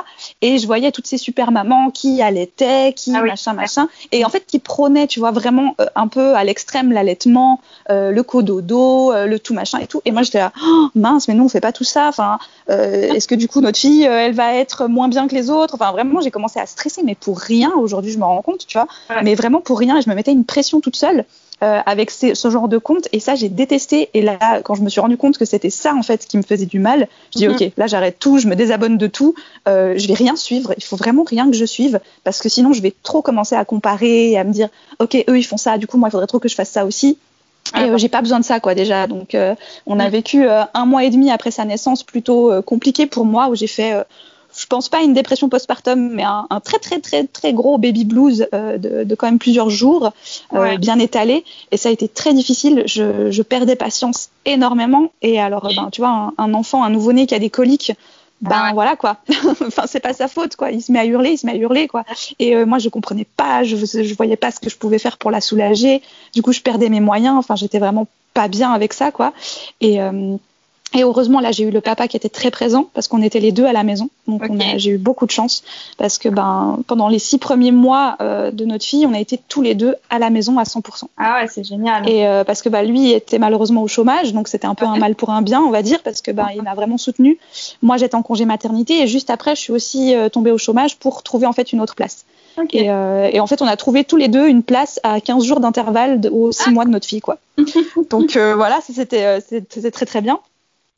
Et 0.42 0.58
je 0.58 0.66
voyais 0.66 0.92
toutes 0.92 1.06
ces 1.06 1.18
super 1.18 1.50
mamans 1.50 1.90
qui 1.90 2.22
allaitaient, 2.22 2.92
qui 2.94 3.14
ah 3.14 3.22
machin 3.22 3.52
machin, 3.52 3.88
et 4.12 4.24
en 4.24 4.28
fait 4.28 4.44
qui 4.46 4.58
prônaient 4.58 5.06
tu 5.06 5.20
vois 5.20 5.30
vraiment 5.30 5.74
euh, 5.80 5.86
un 5.94 6.08
peu 6.08 6.34
à 6.34 6.44
l'extrême 6.44 6.92
l'allaitement, 6.92 7.60
euh, 7.90 8.10
le 8.10 8.22
cododo, 8.22 9.12
euh, 9.12 9.26
le 9.26 9.38
tout 9.38 9.54
machin 9.54 9.78
et 9.78 9.86
tout. 9.86 10.02
Et 10.04 10.12
moi 10.12 10.22
j'étais 10.22 10.38
là 10.38 10.52
oh, 10.62 10.88
mince 10.94 11.28
mais 11.28 11.34
nous 11.34 11.44
on 11.44 11.48
fait 11.48 11.60
pas 11.60 11.72
tout 11.72 11.84
ça. 11.84 12.08
Enfin 12.08 12.38
est-ce 12.68 13.26
que 13.26 13.34
du 13.34 13.48
coup 13.48 13.60
notre 13.60 13.78
fille 13.78 14.02
elle 14.02 14.34
va 14.34 14.54
être 14.54 14.88
moins 14.88 15.08
bien 15.08 15.26
que 15.28 15.34
les 15.34 15.50
autres? 15.50 15.74
Enfin 15.74 15.92
vraiment 15.92 16.20
j'ai 16.20 16.30
commencé 16.30 16.60
à 16.60 16.66
stresser 16.66 17.02
mais 17.02 17.14
pour 17.14 17.38
rien 17.38 17.72
aujourd'hui 17.76 18.12
je 18.12 18.18
me 18.18 18.24
rends 18.24 18.42
compte 18.42 18.66
tu 18.66 18.78
vois. 18.78 18.88
Mais 19.22 19.34
vraiment 19.34 19.60
pour 19.60 19.78
rien 19.78 19.98
et 19.98 20.02
je 20.02 20.10
me 20.10 20.14
mettais 20.14 20.32
une 20.32 20.44
pression 20.44 20.80
toute 20.80 20.96
seule. 20.96 21.24
Euh, 21.64 21.80
avec 21.86 22.12
ce 22.12 22.50
genre 22.50 22.68
de 22.68 22.78
compte. 22.78 23.08
Et 23.10 23.18
ça, 23.18 23.34
j'ai 23.34 23.48
détesté. 23.48 24.10
Et 24.14 24.22
là, 24.22 24.60
quand 24.62 24.76
je 24.76 24.82
me 24.82 24.88
suis 24.88 25.00
rendu 25.00 25.16
compte 25.16 25.38
que 25.38 25.44
c'était 25.44 25.70
ça, 25.70 25.92
en 25.92 26.04
fait, 26.04 26.24
qui 26.24 26.36
me 26.36 26.44
faisait 26.44 26.66
du 26.66 26.78
mal, 26.78 27.08
je 27.34 27.38
dis, 27.38 27.48
mhm. 27.48 27.54
OK, 27.54 27.72
là, 27.76 27.88
j'arrête 27.88 28.20
tout, 28.20 28.38
je 28.38 28.46
me 28.46 28.54
désabonne 28.54 28.96
de 28.96 29.08
tout. 29.08 29.34
Euh, 29.66 29.94
je 29.96 30.06
vais 30.06 30.14
rien 30.14 30.36
suivre. 30.36 30.72
Il 30.76 30.84
faut 30.84 30.94
vraiment 30.94 31.24
rien 31.24 31.50
que 31.50 31.56
je 31.56 31.64
suive. 31.64 31.98
Parce 32.22 32.38
que 32.38 32.48
sinon, 32.48 32.72
je 32.72 32.80
vais 32.80 32.94
trop 33.02 33.22
commencer 33.22 33.56
à 33.56 33.64
comparer 33.64 34.30
et 34.30 34.38
à 34.38 34.44
me 34.44 34.52
dire, 34.52 34.68
OK, 35.00 35.16
eux, 35.28 35.36
ils 35.36 35.42
font 35.42 35.56
ça. 35.56 35.78
Du 35.78 35.88
coup, 35.88 35.98
moi, 35.98 36.10
il 36.10 36.12
faudrait 36.12 36.28
trop 36.28 36.38
que 36.38 36.48
je 36.48 36.54
fasse 36.54 36.70
ça 36.70 36.86
aussi. 36.86 37.18
Et 37.74 37.80
euh, 37.80 37.98
j'ai 37.98 38.08
pas 38.08 38.20
besoin 38.20 38.38
de 38.38 38.44
ça, 38.44 38.60
quoi, 38.60 38.76
déjà. 38.76 39.08
Donc, 39.08 39.34
euh, 39.34 39.56
on 39.84 39.98
a 39.98 40.08
vécu 40.08 40.46
un 40.48 40.86
mois 40.86 41.02
et 41.02 41.10
demi 41.10 41.32
après 41.32 41.50
sa 41.50 41.64
naissance 41.64 42.04
plutôt 42.04 42.52
compliqué 42.62 43.06
pour 43.06 43.24
moi, 43.24 43.48
où 43.48 43.56
j'ai 43.56 43.66
fait 43.66 43.94
pense 44.68 44.88
pas 44.88 44.98
à 44.98 45.02
une 45.02 45.14
dépression 45.14 45.48
postpartum, 45.48 46.10
mais 46.14 46.22
un, 46.22 46.46
un 46.50 46.60
très 46.60 46.78
très 46.78 47.00
très 47.00 47.24
très 47.24 47.52
gros 47.52 47.78
baby 47.78 48.04
blues 48.04 48.46
euh, 48.54 48.78
de, 48.78 49.04
de, 49.04 49.14
quand 49.14 49.26
même 49.26 49.38
plusieurs 49.38 49.70
jours, 49.70 50.12
euh, 50.54 50.76
bien 50.76 50.98
étalé. 50.98 51.44
Et 51.70 51.76
ça 51.76 51.88
a 51.88 51.92
été 51.92 52.08
très 52.08 52.34
difficile. 52.34 52.82
Je, 52.86 53.30
je 53.30 53.42
perdais 53.42 53.76
patience 53.76 54.30
énormément. 54.44 55.12
Et 55.22 55.40
alors, 55.40 55.70
ben, 55.74 55.88
tu 55.90 56.00
vois, 56.00 56.10
un, 56.10 56.32
un 56.38 56.54
enfant, 56.54 56.84
un 56.84 56.90
nouveau-né 56.90 57.26
qui 57.26 57.34
a 57.34 57.38
des 57.38 57.50
coliques, 57.50 57.92
ben 58.40 58.72
voilà 58.72 58.94
quoi. 58.94 59.16
enfin, 59.66 59.84
c'est 59.86 60.00
pas 60.00 60.12
sa 60.12 60.28
faute 60.28 60.54
quoi. 60.54 60.70
Il 60.70 60.80
se 60.80 60.92
met 60.92 61.00
à 61.00 61.06
hurler, 61.06 61.30
il 61.32 61.38
se 61.38 61.46
met 61.46 61.52
à 61.52 61.56
hurler 61.56 61.88
quoi. 61.88 62.04
Et 62.38 62.54
euh, 62.54 62.66
moi, 62.66 62.78
je 62.78 62.88
comprenais 62.88 63.26
pas, 63.36 63.64
je, 63.64 63.76
je 63.76 64.14
voyais 64.14 64.36
pas 64.36 64.50
ce 64.50 64.60
que 64.60 64.70
je 64.70 64.76
pouvais 64.76 64.98
faire 64.98 65.18
pour 65.18 65.30
la 65.30 65.40
soulager. 65.40 66.02
Du 66.34 66.42
coup, 66.42 66.52
je 66.52 66.60
perdais 66.60 66.88
mes 66.88 67.00
moyens. 67.00 67.36
Enfin, 67.36 67.56
j'étais 67.56 67.78
vraiment 67.78 68.06
pas 68.34 68.48
bien 68.48 68.70
avec 68.72 68.92
ça 68.92 69.10
quoi. 69.10 69.32
Et 69.80 69.98
Et 70.94 71.02
heureusement, 71.02 71.40
là, 71.40 71.52
j'ai 71.52 71.64
eu 71.64 71.70
le 71.70 71.82
papa 71.82 72.08
qui 72.08 72.16
était 72.16 72.30
très 72.30 72.50
présent 72.50 72.88
parce 72.94 73.08
qu'on 73.08 73.20
était 73.20 73.40
les 73.40 73.52
deux 73.52 73.66
à 73.66 73.72
la 73.72 73.82
maison. 73.82 74.08
Donc, 74.26 74.42
j'ai 74.76 74.92
eu 74.92 74.98
beaucoup 74.98 75.26
de 75.26 75.30
chance 75.30 75.62
parce 75.98 76.18
que 76.18 76.28
ben, 76.30 76.80
pendant 76.86 77.08
les 77.08 77.18
six 77.18 77.38
premiers 77.38 77.72
mois 77.72 78.16
euh, 78.20 78.50
de 78.50 78.64
notre 78.64 78.84
fille, 78.84 79.06
on 79.06 79.12
a 79.12 79.20
été 79.20 79.38
tous 79.48 79.60
les 79.60 79.74
deux 79.74 79.96
à 80.08 80.18
la 80.18 80.30
maison 80.30 80.58
à 80.58 80.62
100%. 80.62 81.04
Ah 81.18 81.40
ouais, 81.40 81.48
c'est 81.48 81.64
génial. 81.64 82.08
Et 82.08 82.26
euh, 82.26 82.42
parce 82.42 82.62
que 82.62 82.70
bah, 82.70 82.82
lui 82.84 83.12
était 83.12 83.38
malheureusement 83.38 83.82
au 83.82 83.88
chômage, 83.88 84.32
donc 84.32 84.48
c'était 84.48 84.66
un 84.66 84.74
peu 84.74 84.86
un 84.86 84.96
mal 84.96 85.14
pour 85.14 85.30
un 85.30 85.42
bien, 85.42 85.60
on 85.60 85.70
va 85.70 85.82
dire, 85.82 86.02
parce 86.02 86.22
que 86.22 86.30
ben, 86.30 86.48
il 86.54 86.62
m'a 86.62 86.74
vraiment 86.74 86.96
soutenu. 86.96 87.38
Moi, 87.82 87.98
j'étais 87.98 88.14
en 88.14 88.22
congé 88.22 88.46
maternité 88.46 89.02
et 89.02 89.06
juste 89.06 89.28
après, 89.28 89.54
je 89.54 89.60
suis 89.60 89.72
aussi 89.72 90.14
euh, 90.14 90.30
tombée 90.30 90.50
au 90.50 90.58
chômage 90.58 90.96
pour 90.96 91.22
trouver 91.22 91.46
en 91.46 91.52
fait 91.52 91.72
une 91.72 91.82
autre 91.82 91.94
place. 91.94 92.24
Et, 92.72 92.86
et, 92.86 93.38
en 93.38 93.46
fait, 93.46 93.62
on 93.62 93.68
a 93.68 93.76
trouvé 93.76 94.02
tous 94.02 94.16
les 94.16 94.26
deux 94.26 94.48
une 94.48 94.64
place 94.64 94.98
à 95.04 95.20
15 95.20 95.44
jours 95.44 95.60
d'intervalle 95.60 96.20
aux 96.32 96.50
6 96.50 96.64
ah. 96.66 96.70
mois 96.72 96.84
de 96.84 96.90
notre 96.90 97.06
fille, 97.06 97.20
quoi. 97.20 97.38
donc 98.10 98.36
voilà, 98.36 98.80
c'était 98.82 99.40
très 99.92 100.06
très 100.06 100.20
bien. 100.22 100.40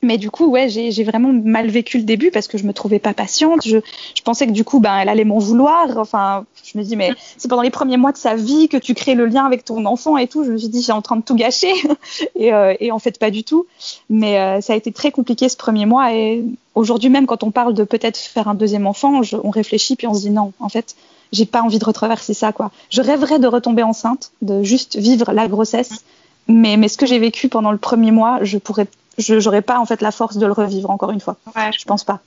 Mais 0.03 0.17
du 0.17 0.31
coup, 0.31 0.47
ouais, 0.47 0.67
j'ai 0.67 1.03
vraiment 1.03 1.31
mal 1.31 1.69
vécu 1.69 1.97
le 1.99 2.03
début 2.03 2.31
parce 2.31 2.47
que 2.47 2.57
je 2.57 2.63
me 2.63 2.73
trouvais 2.73 2.97
pas 2.97 3.13
patiente. 3.13 3.61
Je, 3.63 3.77
pensais 4.23 4.47
que 4.47 4.51
du 4.51 4.63
coup, 4.63 4.79
ben, 4.79 4.97
elle 4.97 5.09
allait 5.09 5.25
m'en 5.25 5.37
vouloir. 5.37 5.95
Enfin, 5.97 6.45
je 6.63 6.77
me 6.77 6.83
dis, 6.83 6.95
mais 6.95 7.11
c'est 7.37 7.47
pendant 7.47 7.61
les 7.61 7.69
premiers 7.69 7.97
mois 7.97 8.11
de 8.11 8.17
sa 8.17 8.35
vie 8.35 8.67
que 8.67 8.77
tu 8.77 8.95
crées 8.95 9.13
le 9.13 9.27
lien 9.27 9.45
avec 9.45 9.63
ton 9.63 9.85
enfant 9.85 10.17
et 10.17 10.27
tout. 10.27 10.43
Je 10.43 10.51
me 10.51 10.57
suis 10.57 10.69
dit, 10.69 10.81
j'ai 10.81 10.91
en 10.91 11.03
train 11.03 11.17
de 11.17 11.21
tout 11.21 11.35
gâcher. 11.35 11.73
et, 12.35 12.51
euh, 12.51 12.73
et, 12.79 12.91
en 12.91 12.97
fait, 12.97 13.19
pas 13.19 13.29
du 13.29 13.43
tout. 13.43 13.67
Mais 14.09 14.39
euh, 14.39 14.59
ça 14.59 14.73
a 14.73 14.75
été 14.75 14.91
très 14.91 15.11
compliqué 15.11 15.49
ce 15.49 15.57
premier 15.57 15.85
mois. 15.85 16.13
Et 16.15 16.43
aujourd'hui 16.73 17.09
même, 17.09 17.27
quand 17.27 17.43
on 17.43 17.51
parle 17.51 17.75
de 17.75 17.83
peut-être 17.83 18.17
faire 18.17 18.47
un 18.47 18.55
deuxième 18.55 18.87
enfant, 18.87 19.21
on 19.43 19.49
réfléchit 19.51 19.95
puis 19.95 20.07
on 20.07 20.15
se 20.15 20.21
dit 20.21 20.31
non. 20.31 20.51
En 20.59 20.69
fait, 20.69 20.95
j'ai 21.31 21.45
pas 21.45 21.61
envie 21.61 21.77
de 21.77 21.85
retraverser 21.85 22.33
ça, 22.33 22.51
quoi. 22.51 22.71
Je 22.89 23.01
rêverais 23.01 23.37
de 23.37 23.47
retomber 23.47 23.83
enceinte, 23.83 24.31
de 24.41 24.63
juste 24.63 24.97
vivre 24.97 25.31
la 25.31 25.47
grossesse. 25.47 26.03
Mais 26.47 26.87
ce 26.87 26.97
que 26.97 27.05
j'ai 27.05 27.19
vécu 27.19 27.49
pendant 27.49 27.71
le 27.71 27.77
premier 27.77 28.09
mois, 28.11 28.39
je 28.41 28.57
pourrais 28.57 28.87
je 29.17 29.35
n'aurais 29.35 29.61
pas 29.61 29.79
en 29.79 29.85
fait 29.85 30.01
la 30.01 30.11
force 30.11 30.37
de 30.37 30.45
le 30.45 30.53
revivre 30.53 30.89
encore 30.89 31.11
une 31.11 31.19
fois. 31.19 31.37
Ouais, 31.55 31.71
je 31.77 31.85
pense 31.85 32.03
pas. 32.03 32.19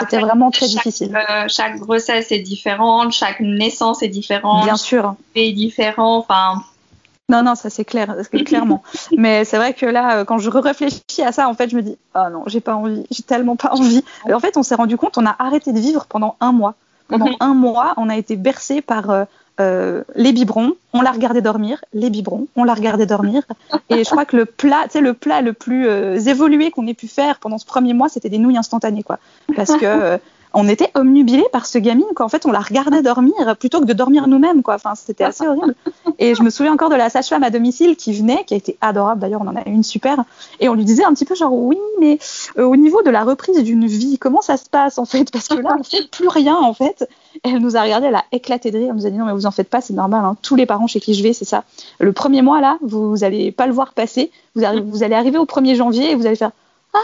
C'était 0.00 0.20
vraiment 0.20 0.50
très 0.50 0.66
difficile. 0.66 1.16
Euh, 1.16 1.46
chaque 1.48 1.78
grossesse 1.78 2.30
est 2.30 2.40
différente, 2.40 3.12
chaque 3.12 3.40
naissance 3.40 4.02
est 4.02 4.08
différente. 4.08 4.64
Bien 4.64 4.76
sûr. 4.76 5.14
Est 5.34 5.52
différent. 5.52 6.18
Enfin. 6.18 6.62
Non, 7.30 7.42
non, 7.42 7.54
ça 7.54 7.70
c'est 7.70 7.84
clair, 7.84 8.14
clairement. 8.46 8.82
Mais 9.16 9.44
c'est 9.44 9.56
vrai 9.56 9.74
que 9.74 9.86
là, 9.86 10.18
euh, 10.18 10.24
quand 10.24 10.38
je 10.38 10.50
réfléchis 10.50 11.22
à 11.24 11.32
ça, 11.32 11.48
en 11.48 11.54
fait, 11.54 11.70
je 11.70 11.76
me 11.76 11.82
dis, 11.82 11.96
ah 12.14 12.30
non, 12.30 12.42
j'ai 12.46 12.60
pas 12.60 12.74
envie, 12.74 13.04
j'ai 13.10 13.22
tellement 13.22 13.56
pas 13.56 13.72
envie. 13.72 14.04
Et 14.28 14.34
en 14.34 14.40
fait, 14.40 14.56
on 14.56 14.62
s'est 14.62 14.74
rendu 14.74 14.96
compte, 14.96 15.18
on 15.18 15.26
a 15.26 15.36
arrêté 15.38 15.72
de 15.72 15.78
vivre 15.78 16.06
pendant 16.06 16.36
un 16.40 16.52
mois. 16.52 16.74
Pendant 17.08 17.26
mhm. 17.26 17.36
un 17.40 17.54
mois, 17.54 17.94
on 17.96 18.08
a 18.08 18.16
été 18.16 18.36
bercé 18.36 18.82
par 18.82 19.10
euh, 19.10 19.24
euh, 19.60 20.04
les 20.14 20.32
biberons, 20.32 20.74
on 20.92 21.00
l'a 21.00 21.10
regardé 21.10 21.40
dormir, 21.40 21.84
les 21.92 22.10
biberons, 22.10 22.46
on 22.54 22.62
l'a 22.62 22.74
regardé 22.74 23.06
dormir. 23.06 23.42
Et 23.90 24.04
je 24.04 24.10
crois 24.10 24.24
que 24.24 24.36
le 24.36 24.44
plat, 24.44 24.84
tu 24.84 24.90
sais, 24.92 25.00
le 25.00 25.14
plat 25.14 25.40
le 25.40 25.52
plus 25.52 25.88
euh, 25.88 26.16
évolué 26.16 26.70
qu'on 26.70 26.86
ait 26.86 26.94
pu 26.94 27.08
faire 27.08 27.40
pendant 27.40 27.58
ce 27.58 27.66
premier 27.66 27.92
mois, 27.92 28.08
c'était 28.08 28.28
des 28.28 28.38
nouilles 28.38 28.58
instantanées, 28.58 29.02
quoi. 29.02 29.18
Parce 29.56 29.74
que 29.76 29.84
euh, 29.84 30.18
on 30.54 30.68
était 30.68 30.90
omnubilés 30.94 31.46
par 31.52 31.66
ce 31.66 31.78
gamine 31.78 32.06
qu'en 32.14 32.28
fait 32.28 32.46
on 32.46 32.50
la 32.50 32.60
regardait 32.60 33.02
dormir 33.02 33.56
plutôt 33.58 33.80
que 33.80 33.84
de 33.84 33.92
dormir 33.92 34.26
nous-mêmes. 34.28 34.62
Enfin 34.66 34.94
c'était 34.94 35.24
assez 35.24 35.46
horrible. 35.46 35.74
Et 36.18 36.34
je 36.34 36.42
me 36.42 36.50
souviens 36.50 36.72
encore 36.72 36.90
de 36.90 36.94
la 36.94 37.10
sage-femme 37.10 37.42
à 37.42 37.50
domicile 37.50 37.96
qui 37.96 38.12
venait, 38.12 38.44
qui 38.44 38.54
a 38.54 38.56
été 38.56 38.76
adorable 38.80 39.20
d'ailleurs, 39.20 39.42
on 39.42 39.48
en 39.48 39.56
a 39.56 39.66
une 39.66 39.82
super. 39.82 40.24
Et 40.60 40.68
on 40.68 40.74
lui 40.74 40.84
disait 40.84 41.04
un 41.04 41.12
petit 41.12 41.24
peu 41.24 41.34
genre 41.34 41.52
oui 41.52 41.78
mais 42.00 42.18
euh, 42.58 42.64
au 42.64 42.76
niveau 42.76 43.02
de 43.02 43.10
la 43.10 43.24
reprise 43.24 43.62
d'une 43.62 43.86
vie, 43.86 44.18
comment 44.18 44.40
ça 44.40 44.56
se 44.56 44.68
passe 44.68 44.98
en 44.98 45.04
fait 45.04 45.30
Parce 45.30 45.48
que 45.48 45.54
là 45.54 45.76
on 45.78 45.82
fait 45.82 46.08
plus 46.10 46.28
rien 46.28 46.56
en 46.56 46.74
fait. 46.74 47.08
elle 47.44 47.58
nous 47.58 47.76
a 47.76 47.82
regardé, 47.82 48.06
elle 48.06 48.14
a 48.14 48.24
éclaté 48.32 48.70
de 48.70 48.78
rire, 48.78 48.88
elle 48.90 48.96
nous 48.96 49.06
a 49.06 49.10
dit 49.10 49.18
non 49.18 49.26
mais 49.26 49.32
vous 49.32 49.46
en 49.46 49.50
faites 49.50 49.70
pas, 49.70 49.80
c'est 49.80 49.94
normal. 49.94 50.24
Hein. 50.24 50.36
Tous 50.42 50.56
les 50.56 50.66
parents 50.66 50.86
chez 50.86 51.00
qui 51.00 51.14
je 51.14 51.22
vais 51.22 51.32
c'est 51.32 51.44
ça. 51.44 51.64
Le 51.98 52.12
premier 52.12 52.42
mois 52.42 52.60
là, 52.60 52.78
vous, 52.82 53.10
vous 53.10 53.24
allez 53.24 53.52
pas 53.52 53.66
le 53.66 53.72
voir 53.72 53.92
passer, 53.92 54.30
vous, 54.54 54.62
vous 54.86 55.02
allez 55.02 55.14
arriver 55.14 55.38
au 55.38 55.44
1er 55.44 55.74
janvier 55.74 56.10
et 56.10 56.14
vous 56.14 56.26
allez 56.26 56.36
faire 56.36 56.52
ah 56.94 56.98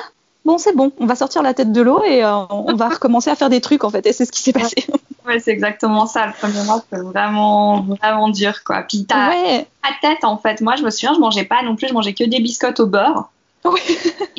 bon, 0.44 0.58
c'est 0.58 0.74
bon, 0.74 0.92
on 0.98 1.06
va 1.06 1.14
sortir 1.14 1.42
la 1.42 1.54
tête 1.54 1.72
de 1.72 1.80
l'eau 1.80 2.02
et 2.04 2.24
euh, 2.24 2.46
on 2.50 2.74
va 2.74 2.88
recommencer 2.88 3.30
à 3.30 3.36
faire 3.36 3.50
des 3.50 3.60
trucs 3.60 3.84
en 3.84 3.90
fait. 3.90 4.06
Et 4.06 4.12
c'est 4.12 4.24
ce 4.24 4.32
qui 4.32 4.42
s'est 4.42 4.52
passé. 4.52 4.86
Ouais, 5.26 5.40
c'est 5.40 5.52
exactement 5.52 6.04
ça. 6.04 6.26
Le 6.26 6.32
premier 6.34 6.62
mois, 6.64 6.84
c'est 6.92 6.98
vraiment, 6.98 7.80
vraiment 7.80 8.28
dur 8.28 8.62
quoi. 8.62 8.82
Puis 8.82 9.06
t'as 9.06 9.30
ouais. 9.30 9.66
ta 9.82 10.08
tête 10.08 10.22
en 10.22 10.36
fait. 10.36 10.60
Moi, 10.60 10.76
je 10.76 10.82
me 10.82 10.90
souviens, 10.90 11.14
je 11.14 11.18
mangeais 11.18 11.44
pas 11.46 11.62
non 11.62 11.76
plus, 11.76 11.88
je 11.88 11.94
mangeais 11.94 12.12
que 12.12 12.24
des 12.24 12.40
biscottes 12.40 12.78
au 12.80 12.86
beurre. 12.86 13.30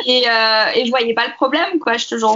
Et, 0.05 0.23
euh, 0.29 0.65
et 0.75 0.85
je 0.85 0.89
voyais 0.89 1.13
pas 1.13 1.25
le 1.27 1.33
problème, 1.33 1.79
quoi. 1.79 1.97
Je 1.97 2.07
te 2.07 2.17
jure. 2.17 2.35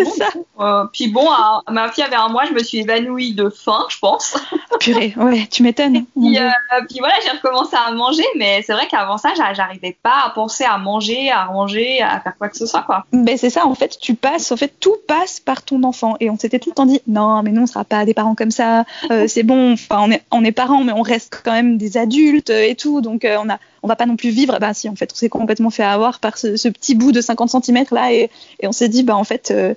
Euh, 0.60 0.86
puis 0.92 1.08
bon, 1.08 1.28
ma 1.70 1.92
fille 1.92 2.04
avait 2.04 2.16
un 2.16 2.30
mois, 2.30 2.46
je 2.46 2.54
me 2.54 2.64
suis 2.64 2.80
évanouie 2.80 3.34
de 3.34 3.50
faim, 3.50 3.86
je 3.90 4.00
pense. 4.00 4.36
Purée, 4.80 5.14
ouais, 5.18 5.48
tu 5.52 5.64
m'étonnes. 5.64 6.06
Puis, 6.16 6.40
euh, 6.40 6.50
puis, 6.90 7.00
voilà, 7.00 7.14
j'ai 7.24 7.30
recommencé 7.30 7.76
à 7.76 7.92
manger, 7.92 8.26
mais 8.38 8.64
c'est 8.66 8.74
vrai 8.74 8.88
qu'avant 8.88 9.18
ça, 9.18 9.30
j'arrivais 9.54 9.96
pas 10.02 10.26
à 10.26 10.30
penser 10.32 10.64
à 10.64 10.78
manger, 10.78 11.32
à 11.32 11.46
ranger, 11.46 12.02
à 12.02 12.20
faire 12.22 12.38
quoi 12.38 12.50
que 12.50 12.58
ce 12.58 12.66
soit, 12.66 12.82
quoi. 12.82 13.06
Ben 13.14 13.38
c'est 13.38 13.50
ça, 13.50 13.66
en 13.66 13.76
fait, 13.76 13.98
tu 14.00 14.16
passes, 14.16 14.52
en 14.52 14.58
fait, 14.58 14.74
tout 14.80 14.96
passe 15.08 15.40
par 15.40 15.62
ton 15.62 15.84
enfant. 15.84 16.16
Et 16.20 16.30
on 16.30 16.38
s'était 16.38 16.60
tout 16.60 16.70
le 16.72 16.76
temps 16.76 16.86
dit, 16.86 17.02
non, 17.08 17.44
mais 17.44 17.52
nous, 17.52 17.62
on 17.62 17.68
sera 17.68 17.86
pas 17.86 18.06
des 18.06 18.14
parents 18.14 18.36
comme 18.36 18.52
ça. 18.52 18.86
Euh, 19.12 19.26
c'est 19.28 19.44
bon, 19.44 19.74
enfin, 19.74 20.02
on 20.02 20.12
est, 20.12 20.24
on 20.32 20.44
est 20.44 20.52
parents, 20.52 20.84
mais 20.84 20.94
on 20.94 21.04
reste 21.04 21.42
quand 21.44 21.54
même 21.54 21.78
des 21.78 21.98
adultes 21.98 22.50
et 22.50 22.76
tout. 22.76 23.02
Donc, 23.02 23.26
on 23.26 23.50
a 23.50 23.60
on 23.84 23.88
va 23.88 23.96
pas 23.96 24.06
non 24.06 24.16
plus 24.16 24.30
vivre. 24.30 24.58
Ben 24.60 24.74
si, 24.74 24.90
en 24.90 24.96
fait, 24.96 25.10
on 25.12 25.16
s'est 25.16 25.30
complètement 25.30 25.70
fait 25.70 25.84
avoir 25.84 26.20
par 26.20 26.38
ce, 26.38 26.68
petit 26.80 26.96
bout 26.96 27.12
de 27.12 27.22
50 27.22 27.64
cm 27.64 27.86
là, 27.92 28.14
et, 28.14 28.30
on 28.64 28.72
s'est 28.72 28.90
dit, 28.90 29.04
bah 29.04 29.16
en 29.16 29.24
fait, 29.24 29.52
euh, 29.52 29.74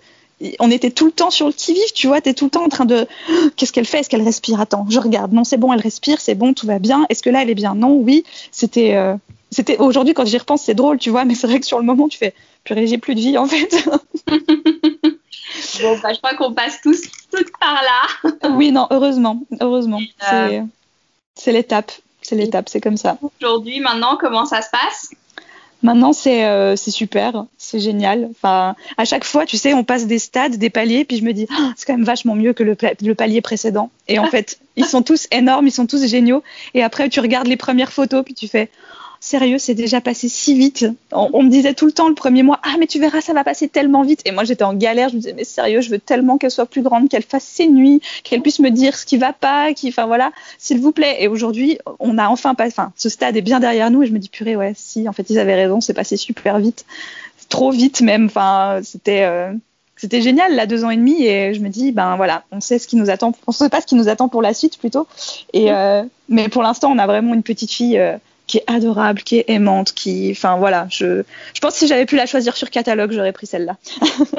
on 0.58 0.70
était 0.70 0.90
tout 0.90 1.06
le 1.06 1.12
temps 1.12 1.30
sur 1.30 1.46
le 1.46 1.52
qui 1.52 1.72
vive, 1.74 1.92
tu 1.94 2.06
vois, 2.06 2.20
tu 2.20 2.30
es 2.30 2.34
tout 2.34 2.46
le 2.46 2.50
temps 2.50 2.64
en 2.64 2.68
train 2.68 2.84
de, 2.84 3.06
qu'est-ce 3.56 3.72
qu'elle 3.72 3.86
fait, 3.86 4.00
est-ce 4.00 4.08
qu'elle 4.08 4.22
respire? 4.22 4.60
Attends, 4.60 4.86
je 4.88 4.98
regarde, 4.98 5.32
non, 5.32 5.44
c'est 5.44 5.56
bon, 5.56 5.72
elle 5.72 5.80
respire, 5.80 6.20
c'est 6.20 6.34
bon, 6.34 6.52
tout 6.52 6.66
va 6.66 6.78
bien. 6.78 7.06
Est-ce 7.08 7.22
que 7.22 7.30
là, 7.30 7.42
elle 7.42 7.50
est 7.50 7.54
bien? 7.54 7.74
Non, 7.74 7.94
oui. 7.94 8.24
C'était, 8.50 8.94
euh, 8.94 9.14
c'était 9.50 9.78
aujourd'hui 9.78 10.14
quand 10.14 10.24
j'y 10.24 10.38
repense, 10.38 10.62
c'est 10.62 10.74
drôle, 10.74 10.98
tu 10.98 11.10
vois, 11.10 11.24
mais 11.24 11.34
c'est 11.34 11.46
vrai 11.46 11.60
que 11.60 11.66
sur 11.66 11.78
le 11.78 11.84
moment, 11.84 12.08
tu 12.08 12.18
fais, 12.18 12.34
purée, 12.64 12.86
j'ai 12.86 12.98
plus 12.98 13.14
de 13.14 13.20
vie 13.20 13.38
en 13.38 13.46
fait. 13.46 13.70
bon, 14.26 15.98
bah, 16.02 16.12
je 16.12 16.18
crois 16.18 16.34
qu'on 16.34 16.52
passe 16.52 16.80
tous 16.82 17.02
toutes 17.30 17.52
par 17.58 17.82
là. 17.82 18.30
oui, 18.56 18.72
non, 18.72 18.86
heureusement, 18.90 19.42
heureusement, 19.60 20.00
euh, 20.32 20.62
c'est 21.34 21.52
l'étape. 21.52 21.92
C'est 22.24 22.36
l'étape, 22.36 22.68
c'est 22.68 22.80
comme 22.80 22.96
ça. 22.96 23.18
Aujourd'hui, 23.40 23.80
maintenant, 23.80 24.16
comment 24.16 24.46
ça 24.46 24.62
se 24.62 24.70
passe? 24.70 25.10
Maintenant, 25.82 26.12
c'est 26.12 26.44
euh, 26.44 26.76
super, 26.76 27.46
c'est 27.58 27.80
génial. 27.80 28.28
Enfin, 28.30 28.76
à 28.96 29.04
chaque 29.04 29.24
fois, 29.24 29.46
tu 29.46 29.56
sais, 29.56 29.74
on 29.74 29.82
passe 29.82 30.06
des 30.06 30.18
stades, 30.18 30.56
des 30.56 30.70
paliers, 30.70 31.04
puis 31.04 31.16
je 31.16 31.24
me 31.24 31.32
dis, 31.32 31.46
ah, 31.50 31.72
c'est 31.76 31.86
quand 31.86 31.94
même 31.94 32.04
vachement 32.04 32.34
mieux 32.34 32.52
que 32.52 32.62
le, 32.62 32.76
le 33.02 33.14
palier 33.14 33.40
précédent. 33.40 33.90
Et 34.06 34.18
en 34.18 34.26
fait, 34.30 34.60
ils 34.76 34.84
sont 34.84 35.02
tous 35.02 35.26
énormes, 35.32 35.66
ils 35.66 35.72
sont 35.72 35.86
tous 35.86 36.06
géniaux. 36.06 36.42
Et 36.74 36.82
après, 36.82 37.08
tu 37.08 37.20
regardes 37.20 37.48
les 37.48 37.56
premières 37.56 37.92
photos, 37.92 38.24
puis 38.24 38.34
tu 38.34 38.46
fais, 38.46 38.70
sérieux, 39.22 39.58
c'est 39.58 39.74
déjà 39.74 40.00
passé 40.00 40.28
si 40.28 40.54
vite. 40.54 40.84
On, 41.12 41.44
me 41.44 41.48
disait 41.48 41.74
tout 41.74 41.86
le 41.86 41.92
temps 41.92 42.08
le 42.08 42.14
premier 42.14 42.42
mois, 42.42 42.58
ah 42.64 42.74
mais 42.78 42.88
tu 42.88 42.98
verras, 42.98 43.20
ça 43.20 43.32
va 43.32 43.44
passer 43.44 43.68
tellement 43.68 44.02
vite. 44.02 44.20
Et 44.24 44.32
moi 44.32 44.42
j'étais 44.42 44.64
en 44.64 44.74
galère, 44.74 45.10
je 45.10 45.14
me 45.14 45.20
disais 45.20 45.32
mais 45.32 45.44
sérieux, 45.44 45.80
je 45.80 45.90
veux 45.90 46.00
tellement 46.00 46.38
qu'elle 46.38 46.50
soit 46.50 46.66
plus 46.66 46.82
grande, 46.82 47.08
qu'elle 47.08 47.22
fasse 47.22 47.44
ses 47.44 47.68
nuits, 47.68 48.02
qu'elle 48.24 48.42
puisse 48.42 48.58
me 48.58 48.70
dire 48.70 48.96
ce 48.96 49.06
qui 49.06 49.18
va 49.18 49.32
pas, 49.32 49.72
qui, 49.74 49.88
enfin 49.88 50.06
voilà, 50.06 50.32
s'il 50.58 50.80
vous 50.80 50.90
plaît. 50.90 51.18
Et 51.20 51.28
aujourd'hui, 51.28 51.78
on 52.00 52.18
a 52.18 52.28
enfin 52.28 52.56
pas, 52.56 52.66
enfin 52.66 52.92
ce 52.96 53.08
stade 53.08 53.36
est 53.36 53.42
bien 53.42 53.60
derrière 53.60 53.92
nous 53.92 54.02
et 54.02 54.06
je 54.08 54.12
me 54.12 54.18
dis 54.18 54.28
purée 54.28 54.56
ouais, 54.56 54.72
si 54.74 55.08
en 55.08 55.12
fait 55.12 55.30
ils 55.30 55.38
avaient 55.38 55.54
raison, 55.54 55.80
c'est 55.80 55.94
passé 55.94 56.16
super 56.16 56.58
vite, 56.58 56.84
trop 57.48 57.70
vite 57.70 58.00
même. 58.00 58.24
Enfin 58.24 58.80
c'était 58.82 59.22
euh, 59.22 59.52
c'était 59.96 60.20
génial 60.20 60.56
là 60.56 60.66
deux 60.66 60.84
ans 60.84 60.90
et 60.90 60.96
demi 60.96 61.24
et 61.24 61.54
je 61.54 61.60
me 61.60 61.68
dis 61.68 61.92
ben 61.92 62.16
voilà 62.16 62.42
on 62.50 62.60
sait 62.60 62.80
ce 62.80 62.88
qui 62.88 62.96
nous 62.96 63.08
attend 63.08 63.32
on 63.46 63.52
sait 63.52 63.68
pas 63.68 63.80
ce 63.80 63.86
qui 63.86 63.94
nous 63.94 64.08
attend 64.08 64.28
pour 64.28 64.42
la 64.42 64.52
suite 64.52 64.78
plutôt 64.78 65.06
et 65.52 65.70
euh, 65.70 66.02
mais 66.28 66.48
pour 66.48 66.64
l'instant 66.64 66.90
on 66.90 66.98
a 66.98 67.06
vraiment 67.06 67.34
une 67.34 67.44
petite 67.44 67.70
fille 67.70 67.98
euh, 67.98 68.16
qui 68.52 68.58
est 68.58 68.64
adorable, 68.66 69.22
qui 69.22 69.38
est 69.38 69.48
aimante, 69.48 69.94
qui, 69.94 70.28
enfin 70.30 70.56
voilà, 70.56 70.86
je, 70.90 71.22
je 71.54 71.60
pense 71.62 71.72
que 71.72 71.78
si 71.78 71.86
j'avais 71.86 72.04
pu 72.04 72.16
la 72.16 72.26
choisir 72.26 72.54
sur 72.54 72.68
catalogue, 72.68 73.10
j'aurais 73.10 73.32
pris 73.32 73.46
celle-là. 73.46 73.78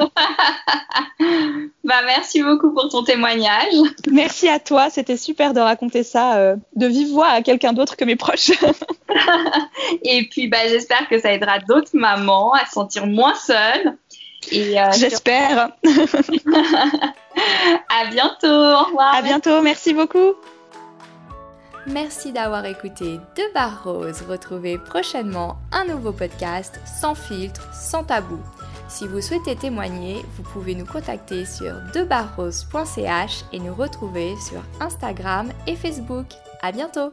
bah 1.82 2.00
merci 2.06 2.40
beaucoup 2.44 2.72
pour 2.72 2.88
ton 2.90 3.02
témoignage. 3.02 3.74
Merci 4.08 4.48
à 4.48 4.60
toi, 4.60 4.88
c'était 4.88 5.16
super 5.16 5.52
de 5.52 5.58
raconter 5.58 6.04
ça 6.04 6.36
euh, 6.36 6.54
de 6.76 6.86
vive 6.86 7.08
voix 7.08 7.26
à 7.26 7.42
quelqu'un 7.42 7.72
d'autre 7.72 7.96
que 7.96 8.04
mes 8.04 8.14
proches. 8.14 8.52
Et 10.04 10.28
puis 10.30 10.46
bah 10.46 10.68
j'espère 10.68 11.08
que 11.08 11.18
ça 11.20 11.32
aidera 11.32 11.58
d'autres 11.58 11.90
mamans 11.94 12.52
à 12.52 12.66
se 12.66 12.70
sentir 12.74 13.08
moins 13.08 13.34
seules. 13.34 13.96
Euh, 14.52 14.92
j'espère. 14.96 15.70
à 17.88 18.06
bientôt. 18.12 18.46
Au 18.46 18.84
revoir. 18.84 19.16
À 19.16 19.22
bientôt. 19.22 19.60
Merci 19.60 19.92
beaucoup. 19.92 20.34
Merci 21.86 22.32
d'avoir 22.32 22.64
écouté 22.64 23.18
De 23.36 23.52
Barres. 23.52 23.84
Retrouvez 24.28 24.78
prochainement 24.78 25.58
un 25.70 25.84
nouveau 25.84 26.12
podcast 26.12 26.80
sans 26.86 27.14
filtre, 27.14 27.74
sans 27.74 28.04
tabou. 28.04 28.38
Si 28.88 29.06
vous 29.06 29.20
souhaitez 29.20 29.54
témoigner, 29.56 30.24
vous 30.36 30.44
pouvez 30.44 30.74
nous 30.74 30.86
contacter 30.86 31.44
sur 31.44 31.74
debarrose.ch 31.92 33.44
et 33.52 33.58
nous 33.58 33.74
retrouver 33.74 34.34
sur 34.36 34.62
Instagram 34.80 35.50
et 35.66 35.76
Facebook. 35.76 36.26
À 36.62 36.72
bientôt! 36.72 37.12